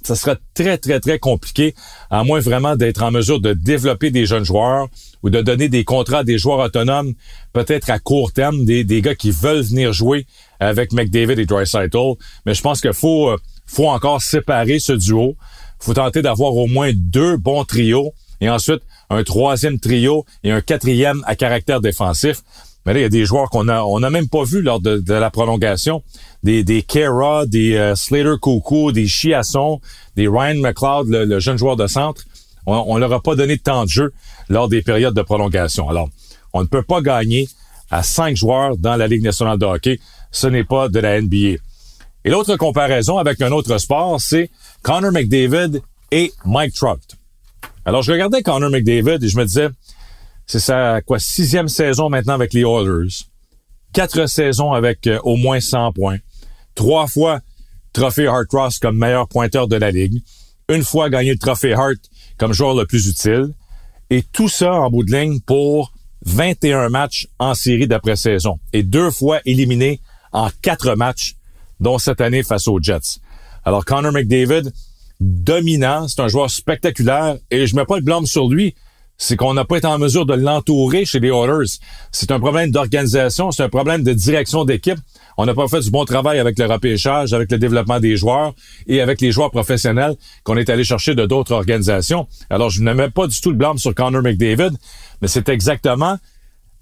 ça 0.07 0.15
sera 0.15 0.37
très, 0.55 0.79
très, 0.79 1.01
très 1.01 1.19
compliqué, 1.19 1.75
à 2.11 2.25
moins 2.25 2.41
vraiment 2.41 2.77
d'être 2.77 3.03
en 3.03 3.11
mesure 3.11 3.41
de 3.41 3.55
développer 3.55 4.11
des 4.11 4.27
jeunes 4.27 4.45
joueurs 4.45 4.89
ou 5.23 5.31
de 5.31 5.41
donner 5.41 5.69
des 5.69 5.85
contrats 5.85 6.19
à 6.19 6.25
des 6.25 6.39
joueurs 6.39 6.59
autonomes, 6.59 7.15
peut-être 7.53 7.91
à 7.91 7.99
court 7.99 8.33
terme, 8.33 8.65
des, 8.65 8.85
des 8.85 9.01
gars 9.01 9.15
qui 9.15 9.31
veulent 9.31 9.63
venir 9.63 9.93
jouer 9.93 10.27
avec 10.61 10.93
McDavid 10.93 11.39
et 11.39 11.47
Dreisaitl. 11.47 12.15
Mais 12.45 12.55
je 12.55 12.61
pense 12.61 12.81
qu'il 12.81 12.93
faut, 12.93 13.31
euh, 13.31 13.39
faut 13.67 13.89
encore 13.89 14.21
séparer 14.21 14.79
ce 14.79 14.93
duo. 14.93 15.37
faut 15.81 15.95
tenter 15.95 16.23
d'avoir 16.23 16.55
au 16.55 16.67
moins 16.67 16.93
deux 16.95 17.37
bons 17.37 17.65
trios 17.65 18.13
et 18.41 18.51
ensuite 18.51 18.83
un 19.11 19.23
troisième 19.23 19.79
trio 19.79 20.25
et 20.43 20.51
un 20.51 20.61
quatrième 20.61 21.23
à 21.27 21.37
caractère 21.37 21.81
défensif. 21.81 22.43
Mais 22.85 22.93
là, 22.93 23.01
il 23.01 23.03
y 23.03 23.07
a 23.07 23.11
des 23.11 23.25
joueurs 23.25 23.49
qu'on 23.49 23.69
a, 23.69 23.83
on 23.83 24.01
n'a 24.01 24.11
même 24.11 24.29
pas 24.29 24.45
vu 24.45 24.61
lors 24.61 24.81
de, 24.81 25.03
la 25.13 25.31
prolongation. 25.31 26.03
Des, 26.43 26.63
des 26.63 26.83
Kara, 26.83 27.47
des 27.47 27.77
euh, 27.77 27.95
Slater 27.95 28.35
Coucou, 28.41 28.93
des 28.93 29.07
Chiasson, 29.07 29.81
des 30.17 30.29
Ryan 30.29 30.61
McLeod, 30.61 31.09
le, 31.09 31.39
jeune 31.41 31.57
joueur 31.57 31.77
de 31.77 31.87
centre. 31.87 32.23
On, 32.67 32.95
ne 32.95 33.01
leur 33.01 33.13
a 33.13 33.21
pas 33.21 33.35
donné 33.35 33.57
de 33.57 33.63
temps 33.63 33.85
de 33.85 33.91
jeu 33.91 34.13
lors 34.49 34.69
des 34.69 34.83
périodes 34.83 35.15
de 35.15 35.23
prolongation. 35.23 35.89
Alors, 35.89 36.09
on 36.55 36.63
ne 36.63 36.67
peut 36.67 36.83
pas 36.83 37.03
gagner 37.03 37.49
à 37.91 38.03
cinq 38.03 38.37
joueurs 38.37 38.77
dans 38.79 38.97
la 38.97 39.07
Ligue 39.07 39.23
nationale 39.23 39.59
de 39.59 39.67
hockey. 39.67 40.01
Ce 40.31 40.47
n'est 40.47 40.65
pas 40.65 40.89
de 40.89 40.99
la 40.99 41.21
NBA. 41.21 41.59
Et 42.25 42.31
l'autre 42.31 42.57
comparaison 42.57 43.19
avec 43.19 43.43
un 43.43 43.53
autre 43.53 43.77
sport, 43.77 44.19
c'est 44.19 44.51
Connor 44.83 45.13
McDavid 45.13 45.83
et 46.11 46.33
Mike 46.47 46.75
Trout. 46.75 47.01
Alors, 47.85 48.03
je 48.03 48.13
regardais 48.13 48.43
Connor 48.43 48.71
McDavid 48.71 49.23
et 49.23 49.29
je 49.29 49.37
me 49.37 49.45
disais, 49.45 49.69
c'est 50.47 50.61
sa 50.61 51.01
quoi 51.01 51.19
sixième 51.19 51.69
saison 51.69 52.09
maintenant 52.09 52.35
avec 52.35 52.53
les 52.53 52.63
Oilers. 52.63 53.25
Quatre 53.93 54.27
saisons 54.27 54.73
avec 54.73 55.07
euh, 55.07 55.19
au 55.23 55.37
moins 55.37 55.61
100 55.61 55.93
points. 55.93 56.19
Trois 56.75 57.07
fois 57.07 57.41
trophée 57.93 58.27
Hart 58.27 58.51
Ross 58.53 58.79
comme 58.79 58.99
meilleur 58.99 59.29
pointeur 59.29 59.69
de 59.69 59.77
la 59.77 59.91
ligue. 59.91 60.23
Une 60.69 60.83
fois 60.83 61.11
gagné 61.11 61.33
le 61.33 61.39
trophée 61.39 61.73
Hart 61.73 61.99
comme 62.39 62.53
joueur 62.53 62.75
le 62.75 62.87
plus 62.87 63.07
utile. 63.07 63.55
Et 64.11 64.23
tout 64.23 64.49
ça 64.49 64.75
en 64.75 64.91
bout 64.91 65.05
de 65.05 65.13
ligne 65.13 65.41
pour 65.41 65.93
21 66.27 66.89
matchs 66.89 67.29
en 67.39 67.55
série 67.55 67.87
d'après-saison. 67.87 68.59
Et 68.73 68.83
deux 68.83 69.11
fois 69.11 69.41
éliminé 69.45 70.01
en 70.33 70.51
quatre 70.63 70.95
matchs, 70.95 71.37
dont 71.81 71.99
cette 71.99 72.21
année 72.21 72.43
face 72.43 72.67
aux 72.69 72.81
Jets. 72.81 73.21
Alors 73.65 73.85
Connor 73.85 74.13
McDavid, 74.13 74.73
dominant, 75.21 76.09
c'est 76.09 76.21
un 76.21 76.29
joueur 76.29 76.51
spectaculaire 76.51 77.37
et 77.51 77.67
je 77.67 77.77
mets 77.77 77.85
pas 77.85 77.97
le 77.97 78.03
blâme 78.03 78.27
sur 78.27 78.49
lui 78.49 78.75
c'est 79.17 79.37
qu'on 79.37 79.55
n'a 79.55 79.65
pas 79.65 79.79
été 79.79 79.87
en 79.87 79.99
mesure 79.99 80.27
de 80.27 80.35
l'entourer 80.35 81.05
chez 81.05 81.21
les 81.21 81.29
Oilers. 81.29 81.79
C'est 82.11 82.31
un 82.31 82.41
problème 82.41 82.71
d'organisation, 82.71 83.51
c'est 83.51 83.63
un 83.63 83.69
problème 83.69 84.03
de 84.03 84.13
direction 84.13 84.65
d'équipe. 84.65 84.99
On 85.37 85.47
n'a 85.47 85.55
pas 85.55 85.69
fait 85.69 85.81
du 85.81 85.91
bon 85.91 86.05
travail 86.05 86.39
avec 86.39 86.59
le 86.59 86.67
repêchage, 86.67 87.33
avec 87.33 87.51
le 87.51 87.59
développement 87.59 88.01
des 88.01 88.17
joueurs 88.17 88.55
et 88.87 89.01
avec 89.01 89.21
les 89.21 89.33
joueurs 89.33 89.51
professionnels 89.51 90.15
qu'on 90.43 90.57
est 90.57 90.69
allé 90.69 90.85
chercher 90.85 91.15
de 91.15 91.27
d'autres 91.27 91.53
organisations. 91.53 92.27
Alors, 92.51 92.71
je 92.71 92.83
ne 92.83 92.93
mets 92.93 93.11
pas 93.11 93.27
du 93.27 93.41
tout 93.41 93.51
le 93.51 93.57
blâme 93.57 93.79
sur 93.79 93.95
Connor 93.95 94.23
McDavid, 94.23 94.77
mais 95.23 95.29
c'est 95.29 95.49
exactement 95.49 96.19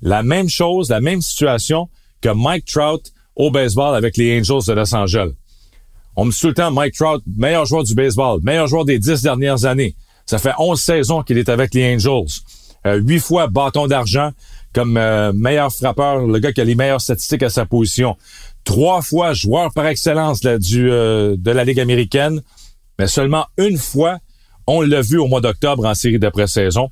la 0.00 0.22
même 0.22 0.48
chose, 0.48 0.90
la 0.90 1.00
même 1.00 1.20
situation 1.20 1.88
que 2.20 2.30
Mike 2.30 2.66
Trout 2.66 3.12
au 3.36 3.50
baseball 3.50 3.94
avec 3.94 4.16
les 4.16 4.38
Angels 4.38 4.66
de 4.66 4.72
Los 4.72 4.94
Angeles. 4.94 5.32
On 6.16 6.26
me 6.26 6.30
dit 6.30 6.38
tout 6.38 6.48
le 6.48 6.54
temps 6.54 6.70
Mike 6.70 6.94
Trout, 6.94 7.22
meilleur 7.36 7.64
joueur 7.64 7.84
du 7.84 7.94
baseball, 7.94 8.40
meilleur 8.42 8.66
joueur 8.66 8.84
des 8.84 8.98
dix 8.98 9.22
dernières 9.22 9.64
années. 9.64 9.94
Ça 10.26 10.38
fait 10.38 10.52
11 10.58 10.80
saisons 10.80 11.22
qu'il 11.22 11.38
est 11.38 11.48
avec 11.48 11.74
les 11.74 11.94
Angels. 11.94 12.40
Euh, 12.86 12.96
huit 12.96 13.20
fois 13.20 13.46
bâton 13.46 13.86
d'argent 13.86 14.32
comme 14.72 14.96
euh, 14.96 15.32
meilleur 15.32 15.72
frappeur, 15.72 16.26
le 16.26 16.38
gars 16.38 16.52
qui 16.52 16.60
a 16.60 16.64
les 16.64 16.74
meilleures 16.74 17.00
statistiques 17.00 17.42
à 17.42 17.50
sa 17.50 17.66
position. 17.66 18.16
Trois 18.64 19.02
fois 19.02 19.34
joueur 19.34 19.72
par 19.72 19.86
excellence 19.86 20.40
euh, 20.44 21.36
de 21.38 21.50
la 21.50 21.64
Ligue 21.64 21.80
américaine, 21.80 22.40
mais 22.98 23.06
seulement 23.06 23.46
une 23.58 23.76
fois, 23.76 24.18
on 24.66 24.80
l'a 24.80 25.02
vu 25.02 25.18
au 25.18 25.26
mois 25.26 25.40
d'octobre 25.40 25.84
en 25.84 25.94
série 25.94 26.18
d'après-saison. 26.18 26.90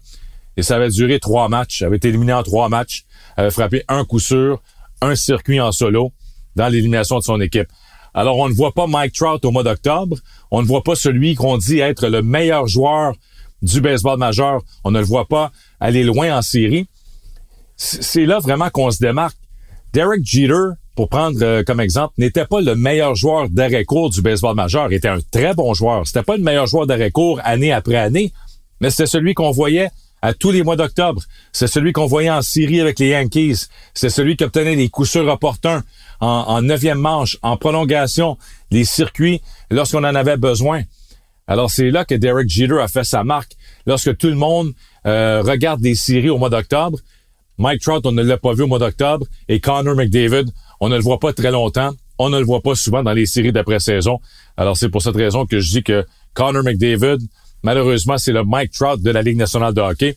Et 0.57 0.63
ça 0.63 0.77
avait 0.77 0.91
duré 0.91 1.21
trois 1.21 1.49
matchs, 1.49 1.83
avait 1.83 1.97
été 1.97 2.09
éliminé 2.09 2.33
en 2.33 2.43
trois 2.43 2.69
matchs, 2.69 3.05
avait 3.37 3.51
frappé 3.51 3.85
un 3.89 4.05
coup 4.05 4.19
sûr, 4.19 4.61
un 5.01 5.15
circuit 5.15 5.61
en 5.61 5.73
solo 5.73 6.13
dans 6.57 6.69
l'élimination 6.69 7.19
de 7.19 7.23
son 7.25 7.41
équipe. 7.41 7.69
Alors, 8.15 8.39
on 8.39 8.49
ne 8.49 8.55
voit 8.55 8.73
pas 8.73 8.87
Mike 8.87 9.15
Trout 9.15 9.45
au 9.45 9.51
mois 9.51 9.63
d'octobre. 9.63 10.17
On 10.51 10.63
ne 10.63 10.67
voit 10.67 10.83
pas 10.83 10.95
celui 10.95 11.35
qu'on 11.35 11.59
dit 11.59 11.79
être 11.79 12.09
le 12.09 12.23
meilleur 12.23 12.67
joueur 12.67 13.15
du 13.63 13.81
baseball 13.81 14.19
majeur. 14.19 14.63
On 14.85 14.91
ne 14.91 14.99
le 14.99 15.05
voit 15.05 15.27
pas 15.27 15.53
aller 15.79 16.03
loin 16.03 16.37
en 16.37 16.43
série. 16.43 16.87
C'est 17.77 18.27
là 18.27 18.39
vraiment 18.41 18.69
qu'on 18.71 18.91
se 18.91 18.99
démarque. 18.99 19.37
Derek 19.93 20.25
Jeter, 20.25 20.75
pour 20.95 21.09
prendre 21.09 21.39
euh, 21.43 21.63
comme 21.65 21.81
exemple, 21.81 22.15
n'était 22.19 22.45
pas 22.45 22.61
le 22.61 22.75
meilleur 22.77 23.15
joueur 23.15 23.49
d'arrêt-court 23.49 24.11
du 24.11 24.23
baseball 24.23 24.55
majeur. 24.55 24.93
Il 24.93 24.97
était 24.97 25.09
un 25.09 25.19
très 25.33 25.55
bon 25.55 25.73
joueur. 25.75 26.07
C'était 26.07 26.23
pas 26.23 26.37
le 26.37 26.43
meilleur 26.43 26.67
joueur 26.67 26.87
d'arrêt-court 26.87 27.41
année 27.43 27.73
après 27.73 27.97
année, 27.97 28.33
mais 28.81 28.91
c'était 28.91 29.07
celui 29.07 29.35
qu'on 29.35 29.51
voyait 29.51 29.89
à 30.23 30.35
tous 30.35 30.51
les 30.51 30.63
mois 30.63 30.77
d'octobre. 30.77 31.23
C'est 31.53 31.67
celui 31.67 31.93
qu'on 31.93 32.07
voyait 32.07 32.31
en 32.31 32.43
série 32.43 32.81
avec 32.81 32.99
les 32.99 33.09
Yankees. 33.09 33.67
C'est 33.95 34.11
celui 34.11 34.37
qui 34.37 34.45
obtenait 34.45 34.77
les 34.77 34.89
coups 34.89 35.11
sûrs 35.11 35.27
opportuns 35.27 35.83
en, 36.21 36.63
neuvième 36.63 36.99
manche, 36.99 37.39
en 37.43 37.57
prolongation, 37.57 38.37
les 38.71 38.85
circuits, 38.85 39.41
lorsqu'on 39.71 40.05
en 40.05 40.15
avait 40.15 40.37
besoin. 40.37 40.83
Alors 41.47 41.71
c'est 41.71 41.91
là 41.91 42.05
que 42.05 42.15
Derek 42.15 42.49
Jeter 42.49 42.79
a 42.81 42.89
fait 42.89 43.05
sa 43.05 43.25
marque. 43.25 43.53
Lorsque 43.87 44.17
tout 44.17 44.29
le 44.29 44.35
monde 44.35 44.73
euh, 45.07 45.43
regarde 45.43 45.81
des 45.81 45.95
séries 45.95 46.31
au 46.31 46.39
mois 46.39 46.51
d'octobre, 46.51 46.99
Mike 47.59 47.83
Trout, 47.83 48.05
on 48.07 48.13
ne 48.13 48.23
l'a 48.23 48.39
pas 48.39 48.53
vu 48.53 48.63
au 48.63 48.67
mois 48.67 48.79
d'octobre, 48.79 49.27
et 49.49 49.61
Connor 49.61 49.95
McDavid, 49.95 50.47
on 50.81 50.89
ne 50.89 50.97
le 50.97 51.03
voit 51.03 51.19
pas 51.19 51.33
très 51.33 51.51
longtemps. 51.51 51.91
On 52.19 52.29
ne 52.29 52.39
le 52.39 52.45
voit 52.45 52.61
pas 52.61 52.75
souvent 52.75 53.03
dans 53.03 53.13
les 53.13 53.25
séries 53.27 53.53
d'après-saison. 53.53 54.21
Alors 54.57 54.77
c'est 54.77 54.91
pour 54.91 55.01
cette 55.01 55.17
raison 55.17 55.47
que 55.47 55.59
je 55.59 55.71
dis 55.71 55.83
que 55.83 56.07
Connor 56.35 56.63
McDavid, 56.63 57.19
malheureusement, 57.63 58.19
c'est 58.19 58.33
le 58.33 58.45
Mike 58.45 58.73
Trout 58.73 59.01
de 59.01 59.11
la 59.11 59.23
Ligue 59.23 59.39
nationale 59.39 59.73
de 59.73 59.81
hockey. 59.81 60.17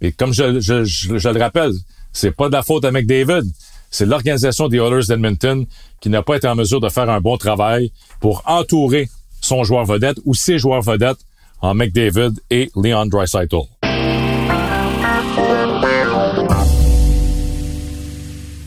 Et 0.00 0.12
comme 0.12 0.32
je, 0.32 0.60
je, 0.60 0.84
je 0.84 1.28
le 1.28 1.38
rappelle, 1.38 1.72
c'est 2.12 2.32
pas 2.32 2.48
de 2.48 2.52
la 2.52 2.62
faute 2.62 2.84
à 2.84 2.90
McDavid 2.90 3.44
c'est 3.92 4.06
l'organisation 4.06 4.66
des 4.66 4.78
Oilers 4.78 5.06
d'Edmonton 5.06 5.66
qui 6.00 6.08
n'a 6.08 6.22
pas 6.22 6.36
été 6.36 6.48
en 6.48 6.56
mesure 6.56 6.80
de 6.80 6.88
faire 6.88 7.08
un 7.08 7.20
bon 7.20 7.36
travail 7.36 7.92
pour 8.20 8.42
entourer 8.46 9.08
son 9.40 9.62
joueur 9.62 9.84
vedette 9.84 10.16
ou 10.24 10.34
ses 10.34 10.58
joueurs 10.58 10.82
vedettes 10.82 11.20
en 11.60 11.74
McDavid 11.74 12.32
et 12.50 12.70
Leon 12.74 13.06
Draisaitl. 13.06 13.56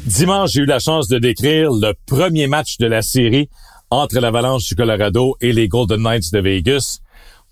Dimanche, 0.05 0.51
j'ai 0.51 0.61
eu 0.61 0.65
la 0.65 0.79
chance 0.79 1.07
de 1.07 1.17
décrire 1.17 1.71
le 1.71 1.93
premier 2.05 2.47
match 2.47 2.77
de 2.77 2.85
la 2.85 3.01
série 3.01 3.49
entre 3.89 4.19
l'Avalanche 4.19 4.65
du 4.67 4.75
Colorado 4.75 5.35
et 5.41 5.51
les 5.51 5.67
Golden 5.67 6.01
Knights 6.01 6.31
de 6.31 6.39
Vegas. 6.39 6.99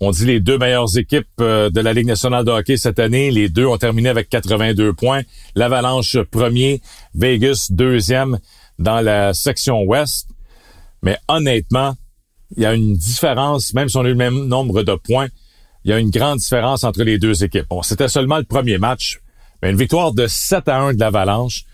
On 0.00 0.10
dit 0.10 0.26
les 0.26 0.40
deux 0.40 0.58
meilleures 0.58 0.98
équipes 0.98 1.26
euh, 1.40 1.70
de 1.70 1.80
la 1.80 1.92
Ligue 1.92 2.06
nationale 2.06 2.44
de 2.44 2.50
hockey 2.50 2.76
cette 2.76 2.98
année. 2.98 3.30
Les 3.30 3.48
deux 3.48 3.66
ont 3.66 3.78
terminé 3.78 4.08
avec 4.08 4.28
82 4.28 4.92
points. 4.92 5.22
L'Avalanche 5.54 6.18
premier, 6.30 6.80
Vegas 7.14 7.68
deuxième 7.70 8.38
dans 8.78 9.00
la 9.00 9.32
section 9.34 9.82
ouest. 9.82 10.28
Mais 11.02 11.16
honnêtement, 11.28 11.94
il 12.56 12.62
y 12.62 12.66
a 12.66 12.74
une 12.74 12.94
différence, 12.96 13.72
même 13.74 13.88
si 13.88 13.96
on 13.96 14.00
a 14.00 14.04
eu 14.04 14.10
le 14.10 14.14
même 14.14 14.46
nombre 14.46 14.82
de 14.82 14.94
points, 14.94 15.28
il 15.84 15.90
y 15.90 15.94
a 15.94 15.98
une 15.98 16.10
grande 16.10 16.38
différence 16.38 16.82
entre 16.82 17.02
les 17.02 17.18
deux 17.18 17.44
équipes. 17.44 17.66
Bon, 17.68 17.82
c'était 17.82 18.08
seulement 18.08 18.38
le 18.38 18.44
premier 18.44 18.78
match, 18.78 19.20
mais 19.62 19.70
une 19.70 19.76
victoire 19.76 20.12
de 20.12 20.26
7 20.26 20.68
à 20.68 20.80
1 20.80 20.94
de 20.94 21.00
l'Avalanche. 21.00 21.64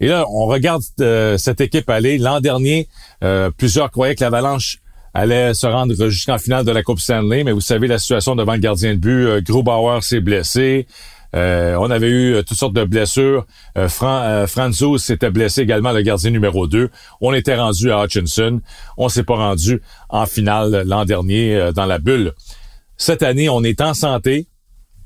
Et 0.00 0.06
là, 0.08 0.24
on 0.30 0.46
regarde 0.46 0.82
euh, 1.00 1.36
cette 1.36 1.60
équipe 1.60 1.88
aller. 1.90 2.18
L'an 2.18 2.40
dernier, 2.40 2.88
euh, 3.22 3.50
plusieurs 3.50 3.90
croyaient 3.90 4.14
que 4.14 4.24
l'Avalanche 4.24 4.78
allait 5.18 5.54
se 5.54 5.66
rendre 5.66 5.94
jusqu'en 6.08 6.38
finale 6.38 6.64
de 6.64 6.70
la 6.70 6.82
Coupe 6.82 7.00
Stanley, 7.00 7.44
mais 7.44 7.52
vous 7.52 7.60
savez 7.60 7.88
la 7.88 7.98
situation 7.98 8.36
devant 8.36 8.52
le 8.52 8.58
gardien 8.58 8.94
de 8.94 8.98
but. 8.98 9.26
Euh, 9.26 9.40
Grubauer 9.40 10.02
s'est 10.02 10.20
blessé. 10.20 10.86
Euh, 11.34 11.76
on 11.78 11.90
avait 11.90 12.08
eu 12.08 12.42
toutes 12.46 12.56
sortes 12.56 12.72
de 12.72 12.84
blessures. 12.84 13.44
Fran 13.88 14.46
Franzo 14.46 14.96
s'était 14.96 15.30
blessé 15.30 15.60
également, 15.60 15.92
le 15.92 16.00
gardien 16.00 16.30
numéro 16.30 16.66
2. 16.66 16.88
On 17.20 17.34
était 17.34 17.56
rendu 17.56 17.92
à 17.92 18.02
Hutchinson. 18.02 18.62
On 18.96 19.10
s'est 19.10 19.24
pas 19.24 19.36
rendu 19.36 19.82
en 20.08 20.24
finale 20.24 20.84
l'an 20.86 21.04
dernier 21.04 21.70
dans 21.74 21.84
la 21.84 21.98
bulle. 21.98 22.32
Cette 22.96 23.22
année, 23.22 23.48
on 23.50 23.62
est 23.62 23.82
en 23.82 23.92
santé. 23.92 24.48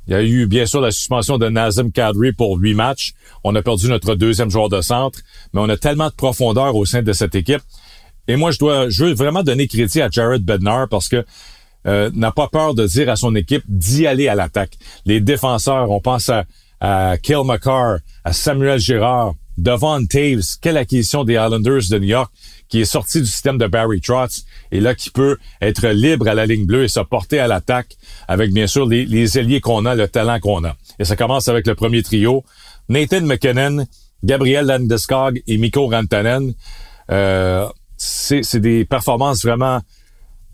Il 0.07 0.13
y 0.13 0.17
a 0.17 0.23
eu 0.23 0.47
bien 0.47 0.67
sûr 0.67 0.81
la 0.81 0.91
suspension 0.91 1.39
de 1.39 1.49
Nazem 1.49 1.93
Kadri 1.93 2.33
pour 2.33 2.59
huit 2.59 2.75
matchs. 2.75 3.13
On 3.45 3.55
a 3.55 3.63
perdu 3.63 3.89
notre 3.89 4.15
deuxième 4.15 4.51
joueur 4.51 4.69
de 4.69 4.81
centre, 4.81 5.21
mais 5.53 5.61
on 5.61 5.69
a 5.69 5.77
tellement 5.77 6.09
de 6.09 6.15
profondeur 6.15 6.75
au 6.75 6.85
sein 6.85 7.03
de 7.03 7.13
cette 7.13 7.35
équipe. 7.35 7.63
Et 8.29 8.37
moi, 8.37 8.51
je 8.51 8.59
dois, 8.59 8.89
je 8.89 9.05
veux 9.05 9.15
vraiment 9.15 9.43
donner 9.43 9.67
crédit 9.67 10.01
à 10.01 10.09
Jared 10.11 10.43
Bednar 10.43 10.89
parce 10.89 11.09
que 11.09 11.25
euh, 11.87 12.11
n'a 12.15 12.31
pas 12.31 12.49
peur 12.49 12.75
de 12.75 12.87
dire 12.87 13.09
à 13.09 13.17
son 13.17 13.35
équipe 13.35 13.65
d'y 13.67 14.07
aller 14.07 14.29
à 14.29 14.35
l'attaque. 14.35 14.79
Les 15.05 15.21
défenseurs, 15.21 15.91
on 15.91 16.01
pense 16.01 16.29
à, 16.29 16.45
à 16.81 17.17
Kill 17.19 17.43
McCarr, 17.45 17.99
à 18.25 18.33
Samuel 18.33 18.79
Girard, 18.79 19.35
Devon 19.59 20.07
Taves, 20.07 20.59
quelle 20.61 20.77
acquisition 20.77 21.25
des 21.25 21.35
Islanders 21.35 21.89
de 21.91 21.99
New 21.99 22.09
York 22.09 22.33
qui 22.69 22.81
est 22.81 22.87
sorti 22.87 23.21
du 23.21 23.27
système 23.27 23.59
de 23.59 23.67
Barry 23.67 24.01
Trotz 24.01 24.45
et 24.71 24.81
là 24.81 24.95
qui 24.95 25.11
peut 25.11 25.37
être 25.61 25.89
libre 25.89 26.27
à 26.27 26.35
la 26.35 26.47
ligne 26.47 26.65
bleue 26.65 26.85
et 26.85 26.89
se 26.89 27.01
porter 27.01 27.39
à 27.39 27.47
l'attaque 27.47 27.99
avec 28.29 28.51
bien 28.51 28.67
sûr 28.67 28.87
les, 28.87 29.05
les 29.05 29.39
ailiers 29.39 29.61
qu'on 29.61 29.85
a, 29.85 29.95
le 29.95 30.09
talent 30.09 30.41
qu'on 30.41 30.65
a. 30.65 30.75
Et 30.99 31.05
ça 31.05 31.15
commence 31.15 31.49
avec 31.49 31.67
le 31.67 31.75
premier 31.75 32.03
trio, 32.03 32.45
Nathan 32.89 33.21
McKinnon, 33.21 33.87
Gabriel 34.25 34.67
Landeskog 34.67 35.43
et 35.47 35.59
Mikko 35.59 35.89
Rantanen. 35.89 36.55
Euh, 37.11 37.69
c'est 38.03 38.61
des 38.61 38.85
performances 38.85 39.45
vraiment 39.45 39.81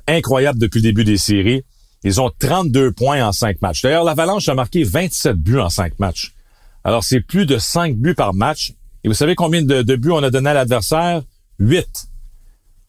incroyables 0.07 0.59
depuis 0.59 0.79
le 0.79 0.83
début 0.83 1.05
des 1.05 1.17
séries. 1.17 1.63
Ils 2.05 2.21
ont 2.21 2.31
32 2.39 2.93
points 2.93 3.25
en 3.27 3.33
5 3.33 3.61
matchs. 3.63 3.83
D'ailleurs, 3.83 4.05
l'Avalanche 4.05 4.49
a 4.49 4.55
marqué 4.55 4.85
27 4.85 5.37
buts 5.37 5.59
en 5.59 5.69
5 5.69 5.99
matchs. 5.99 6.33
Alors, 6.85 7.05
c'est 7.05 7.21
plus 7.21 7.47
de 7.47 7.59
5 7.59 7.97
buts 7.97 8.15
par 8.15 8.35
match. 8.35 8.75
Et 9.03 9.09
vous 9.09 9.15
savez 9.15 9.35
combien 9.35 9.63
de, 9.63 9.97
buts 9.97 10.11
on 10.11 10.23
a 10.23 10.31
donné 10.31 10.51
à 10.51 10.55
l'adversaire? 10.55 11.23
8. 11.59 11.87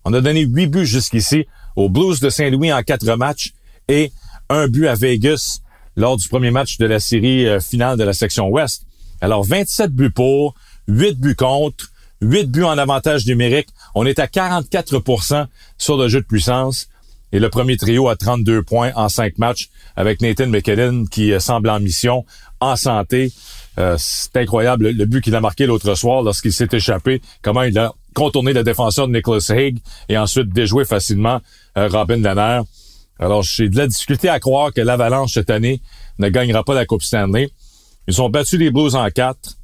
On 0.06 0.14
a 0.14 0.22
donné 0.22 0.42
huit 0.42 0.68
buts 0.68 0.86
jusqu'ici 0.86 1.46
aux 1.76 1.90
Blues 1.90 2.20
de 2.20 2.30
Saint-Louis 2.30 2.72
en 2.72 2.82
quatre 2.84 3.06
matchs 3.16 3.54
et 3.88 4.12
un 4.50 4.68
but 4.68 4.88
à 4.88 4.96
Vegas 4.96 5.60
lors 5.96 6.18
du 6.18 6.28
premier 6.28 6.52
match 6.52 6.78
de 6.78 6.86
la 6.86 7.00
série 7.00 7.48
euh, 7.48 7.60
finale 7.60 7.98
de 7.98 8.04
la 8.04 8.14
section 8.14 8.48
Ouest. 8.50 8.84
Alors 9.22 9.44
27 9.44 9.92
buts 9.92 10.12
pour, 10.12 10.56
8 10.88 11.20
buts 11.20 11.36
contre, 11.36 11.90
8 12.22 12.46
buts 12.46 12.64
en 12.64 12.78
avantage 12.78 13.26
numérique. 13.26 13.68
On 13.96 14.06
est 14.06 14.20
à 14.20 14.28
44% 14.28 15.48
sur 15.78 15.98
le 15.98 16.08
jeu 16.08 16.22
de 16.22 16.26
puissance. 16.26 16.88
Et 17.32 17.40
le 17.40 17.50
premier 17.50 17.78
trio 17.78 18.08
a 18.10 18.16
32 18.16 18.64
points 18.64 18.92
en 18.96 19.08
5 19.08 19.38
matchs 19.38 19.70
avec 19.96 20.22
Nathan 20.22 20.48
McKinnon 20.48 21.06
qui 21.06 21.32
euh, 21.32 21.40
semble 21.40 21.70
en 21.70 21.80
mission, 21.80 22.26
en 22.60 22.76
santé. 22.76 23.32
Euh, 23.78 23.96
c'est 24.00 24.36
incroyable 24.38 24.90
le 24.90 25.06
but 25.06 25.24
qu'il 25.24 25.36
a 25.36 25.42
marqué 25.42 25.68
l'autre 25.68 25.94
soir 25.96 26.24
lorsqu'il 26.24 26.52
s'est 26.52 26.68
échappé, 26.72 27.22
comment 27.44 27.64
il 27.64 27.78
a 27.78 27.94
contourner 28.14 28.54
le 28.54 28.64
défenseur 28.64 29.08
de 29.08 29.14
Nicholas 29.14 29.46
Haig 29.50 29.78
et 30.10 30.18
ensuite 30.18 30.50
déjouer 30.50 30.86
facilement 30.86 31.40
euh, 31.78 31.88
Robin 31.88 32.18
Danner. 32.18 32.62
Alors, 33.20 33.44
j'ai 33.44 33.70
de 33.70 33.78
la 33.78 33.88
difficulté 33.88 34.30
à 34.30 34.40
croire 34.40 34.74
que 34.74 34.82
l'Avalanche 34.82 35.34
cette 35.34 35.50
année 35.50 35.82
ne 36.20 36.30
gagnera 36.30 36.64
pas 36.64 36.74
la 36.74 36.86
Coupe 36.86 37.04
Stanley. 37.04 37.50
Ils 38.08 38.22
ont 38.22 38.30
battu 38.30 38.58
les 38.58 38.72
Blues 38.72 38.96
en 38.96 39.08
quatre. 39.10 39.58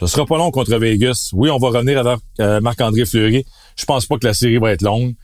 Ce 0.00 0.06
sera 0.08 0.26
pas 0.26 0.36
long 0.36 0.50
contre 0.50 0.76
Vegas. 0.76 1.30
Oui, 1.32 1.48
on 1.50 1.58
va 1.58 1.68
revenir 1.68 2.00
avec 2.00 2.18
euh, 2.40 2.60
Marc-André 2.60 3.04
Fleury. 3.04 3.44
Je 3.76 3.84
pense 3.84 4.06
pas 4.06 4.18
que 4.18 4.26
la 4.26 4.34
série 4.34 4.58
va 4.58 4.72
être 4.72 4.82
longue. 4.82 5.14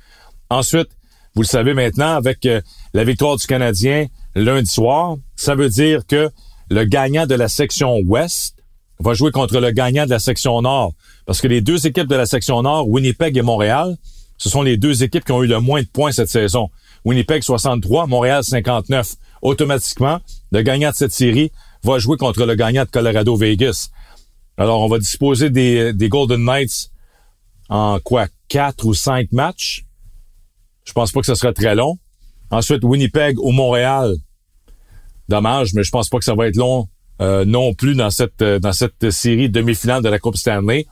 Ensuite, 0.50 0.88
vous 1.34 1.42
le 1.42 1.46
savez 1.46 1.74
maintenant, 1.74 2.16
avec 2.16 2.46
euh, 2.46 2.61
la 2.94 3.04
victoire 3.04 3.37
du 3.37 3.46
Canadien 3.46 4.06
lundi 4.34 4.70
soir, 4.70 5.16
ça 5.37 5.54
veut 5.54 5.68
dire 5.68 6.06
que 6.06 6.30
le 6.70 6.84
gagnant 6.84 7.26
de 7.26 7.34
la 7.34 7.48
section 7.48 7.98
Ouest 8.06 8.56
va 9.00 9.14
jouer 9.14 9.30
contre 9.30 9.61
le 9.61 9.70
gagnant 9.70 10.04
de 10.04 10.11
la 10.11 10.18
section 10.18 10.61
Nord. 10.62 10.92
Parce 11.26 11.40
que 11.40 11.48
les 11.48 11.61
deux 11.61 11.87
équipes 11.87 12.08
de 12.08 12.16
la 12.16 12.26
section 12.26 12.62
Nord, 12.62 12.88
Winnipeg 12.88 13.37
et 13.37 13.42
Montréal, 13.42 13.96
ce 14.37 14.48
sont 14.48 14.62
les 14.62 14.76
deux 14.76 15.02
équipes 15.02 15.24
qui 15.24 15.32
ont 15.32 15.42
eu 15.42 15.46
le 15.46 15.61
moins 15.61 15.82
de 15.82 15.87
points 15.87 16.12
cette 16.12 16.28
saison. 16.28 16.70
Winnipeg 17.04 17.42
63, 17.42 18.06
Montréal 18.06 18.42
59. 18.42 19.14
Automatiquement, 19.42 20.18
le 20.50 20.62
gagnant 20.62 20.90
de 20.90 20.96
cette 20.96 21.12
série 21.12 21.52
va 21.84 21.98
jouer 21.98 22.16
contre 22.16 22.44
le 22.44 22.54
gagnant 22.54 22.84
de 22.84 22.90
Colorado 22.90 23.37
Vegas. 23.37 23.90
Alors, 24.56 24.80
on 24.80 24.88
va 24.88 24.98
disposer 24.98 25.50
des, 25.50 25.92
des 25.92 26.08
Golden 26.08 26.44
Knights 26.44 26.90
en 27.68 28.00
quoi? 28.00 28.26
Quatre 28.48 28.87
ou 28.87 28.94
cinq 28.94 29.32
matchs? 29.32 29.84
Je 30.84 30.92
pense 30.92 31.12
pas 31.12 31.20
que 31.20 31.26
ce 31.26 31.34
sera 31.34 31.52
très 31.52 31.74
long. 31.74 31.98
Ensuite, 32.50 32.82
Winnipeg 32.82 33.38
ou 33.38 33.52
Montréal. 33.52 34.14
Dommage, 35.28 35.74
mais 35.74 35.82
je 35.82 35.90
pense 35.90 36.08
pas 36.08 36.18
que 36.18 36.24
ça 36.24 36.34
va 36.34 36.48
être 36.48 36.56
long 36.56 36.88
euh, 37.20 37.44
non 37.44 37.74
plus 37.74 37.94
dans 37.94 38.11
cette 38.11 38.40
euh, 38.40 38.58
dans 38.58 38.72
cette 38.72 39.11
série 39.11 39.50
demi-finale 39.50 40.02
de 40.02 40.08
la 40.08 40.18
Coupe 40.18 40.37
Stanley. 40.37 40.87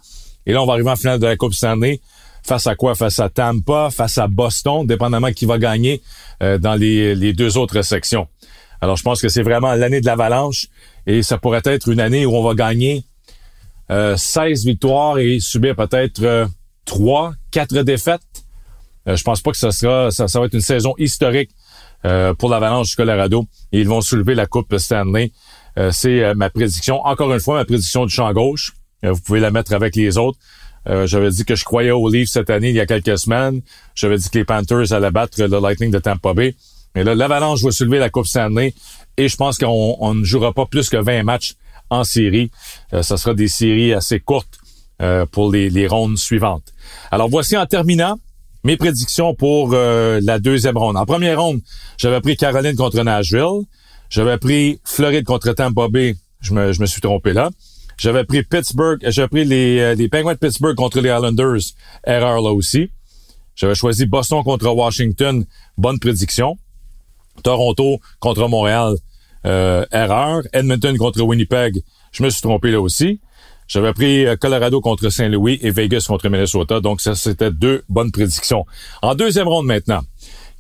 Et 0.45 0.53
là, 0.53 0.63
on 0.63 0.67
va 0.67 0.75
arriver 0.75 0.91
en 0.91 0.97
finale 0.97 1.19
de 1.19 1.27
la 1.27 1.37
Coupe 1.37 1.55
Stanley. 1.55 2.01
Face 2.43 2.67
à 2.67 2.75
quoi? 2.75 2.95
Face 2.95 3.19
à 3.19 3.31
Tampa, 3.31 3.89
face 3.91 4.19
à 4.19 4.29
Boston, 4.29 4.87
dépendamment 4.87 5.33
qui 5.33 5.47
va 5.47 5.59
gagner 5.59 6.03
euh, 6.43 6.59
dans 6.59 6.75
les, 6.75 7.15
les 7.15 7.33
deux 7.33 7.57
autres 7.57 7.81
sections. 7.83 8.29
Alors, 8.81 8.97
je 8.97 9.03
pense 9.03 9.23
que 9.23 9.29
c'est 9.29 9.43
vraiment 9.43 9.75
l'année 9.75 10.01
de 10.01 10.07
l'avalanche 10.07 10.67
et 11.07 11.23
ça 11.23 11.39
pourrait 11.39 11.63
être 11.65 11.89
une 11.89 12.01
année 12.01 12.27
où 12.27 12.37
on 12.37 12.43
va 12.43 12.55
gagner 12.55 13.05
16 13.89 14.65
victoires 14.65 15.19
et 15.19 15.39
subir 15.41 15.77
peut-être 15.77 16.49
3, 16.87 17.35
4 17.51 17.83
défaites. 17.83 18.21
je 19.07 19.23
pense 19.23 19.43
pas 19.43 19.51
que 19.51 19.59
ça 19.59 19.71
sera 19.71 20.11
ça, 20.11 20.27
ça 20.27 20.41
va 20.41 20.47
être 20.47 20.55
une 20.55 20.61
saison 20.61 20.95
historique 20.99 21.51
pour 22.39 22.49
l'avalanche 22.49 22.91
du 22.91 22.97
Colorado 22.97 23.47
ils 23.73 23.89
vont 23.89 24.01
soulever 24.01 24.35
la 24.35 24.47
Coupe 24.47 24.77
Stanley 24.79 25.33
euh, 25.79 25.91
c'est 25.93 26.23
euh, 26.23 26.35
ma 26.35 26.51
prédiction. 26.51 27.05
Encore 27.05 27.33
une 27.33 27.41
fois, 27.41 27.57
ma 27.57 27.65
prédiction 27.65 28.07
du 28.07 28.13
champ 28.13 28.33
gauche. 28.33 28.73
Euh, 29.05 29.13
vous 29.13 29.21
pouvez 29.21 29.41
la 29.41 29.51
mettre 29.51 29.75
avec 29.75 29.97
les 29.97 30.19
autres. 30.19 30.39
J'avais 31.07 31.31
dit 31.31 31.45
que 31.45 31.57
je 31.57 31.65
croyais 31.65 31.91
aux 31.91 32.09
Leafs 32.09 32.29
cette 32.29 32.49
année, 32.49 32.69
il 32.69 32.77
y 32.77 32.81
a 32.81 32.87
quelques 32.87 33.19
semaines. 33.19 33.61
J'avais 33.97 34.19
dit 34.19 34.31
que 34.31 34.39
les 34.39 34.45
Panthers 34.45 34.93
allaient 34.93 35.11
battre 35.11 35.43
le 35.43 35.61
Lightning 35.61 35.91
de 35.91 35.99
Tampa 35.99 36.33
Bay. 36.33 36.55
Mais 36.95 37.03
là, 37.03 37.17
l'Avalanche 37.17 37.61
va 37.65 37.73
soulever 37.73 37.99
la 37.99 38.09
Coupe 38.09 38.29
Stanley 38.29 38.73
et 39.17 39.29
je 39.29 39.35
pense 39.35 39.59
qu'on 39.59 40.15
ne 40.15 40.23
jouera 40.23 40.53
pas 40.53 40.65
plus 40.67 40.89
que 40.89 40.97
20 40.97 41.25
matchs 41.25 41.55
en 41.91 42.05
série. 42.05 42.53
Euh, 42.93 43.03
ça 43.03 43.17
sera 43.17 43.35
des 43.35 43.49
séries 43.49 43.95
assez 43.95 44.21
courtes 44.21 44.61
pour 45.31 45.53
les, 45.53 45.69
les, 45.69 45.87
rondes 45.87 46.17
suivantes. 46.17 46.73
Alors 47.11 47.29
voici 47.29 47.57
en 47.57 47.67
terminant 47.67 48.19
mes 48.65 48.77
prédictions 48.77 49.35
pour 49.35 49.73
la 49.73 50.39
deuxième 50.39 50.77
ronde. 50.77 50.97
En 50.97 51.05
première 51.05 51.41
ronde, 51.41 51.61
j'avais 51.99 52.21
pris 52.21 52.37
Caroline 52.37 52.77
contre 52.77 53.03
Nashville. 53.03 53.65
J'avais 54.09 54.39
pris 54.39 54.81
Floride 54.85 55.25
contre 55.25 55.53
Tampa 55.53 55.89
Bay. 55.89 56.17
Je 56.41 56.55
me, 56.55 56.73
je 56.73 56.81
me 56.81 56.87
suis 56.87 57.01
trompé 57.01 57.33
là. 57.33 57.51
J'avais 57.97 58.25
pris 58.25 58.43
Pittsburgh. 58.43 58.99
J'avais 59.03 59.29
pris 59.29 59.45
les, 59.45 59.79
euh, 59.81 59.95
les 59.95 60.09
Penguins 60.09 60.35
de 60.35 60.39
Pittsburgh 60.39 60.77
contre 60.77 61.01
les 61.01 61.09
Islanders. 61.09 61.61
Erreur 62.07 62.41
là 62.41 62.53
aussi. 62.53 62.91
J'avais 63.55 63.75
choisi 63.75 64.07
Boston 64.07 64.43
contre 64.45 64.69
Washington. 64.69 65.45
Bonne 65.79 65.99
prédiction. 65.99 66.59
Toronto 67.43 68.01
contre 68.21 68.49
Montréal. 68.49 68.95
Euh, 69.47 69.87
erreur. 69.93 70.43
Edmonton 70.53 70.97
contre 70.99 71.23
Winnipeg. 71.23 71.83
Je 72.13 72.23
me 72.23 72.31
suis 72.31 72.43
trompé 72.43 72.71
là 72.71 72.81
aussi. 72.81 73.21
J'avais 73.69 73.93
pris 73.93 74.27
euh, 74.27 74.37
Colorado 74.37 74.81
contre 74.81 75.09
Saint-Louis 75.11 75.59
et 75.63 75.71
Vegas 75.71 76.05
contre 76.07 76.29
Minnesota. 76.29 76.81
Donc, 76.81 77.01
ça, 77.01 77.15
c'était 77.15 77.51
deux 77.51 77.83
bonnes 77.89 78.13
prédictions. 78.13 78.65
En 79.03 79.15
deuxième 79.15 79.49
ronde 79.49 79.67
maintenant. 79.67 80.03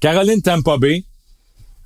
Caroline 0.00 0.42
Tampa 0.42 0.76
Bay. 0.76 1.04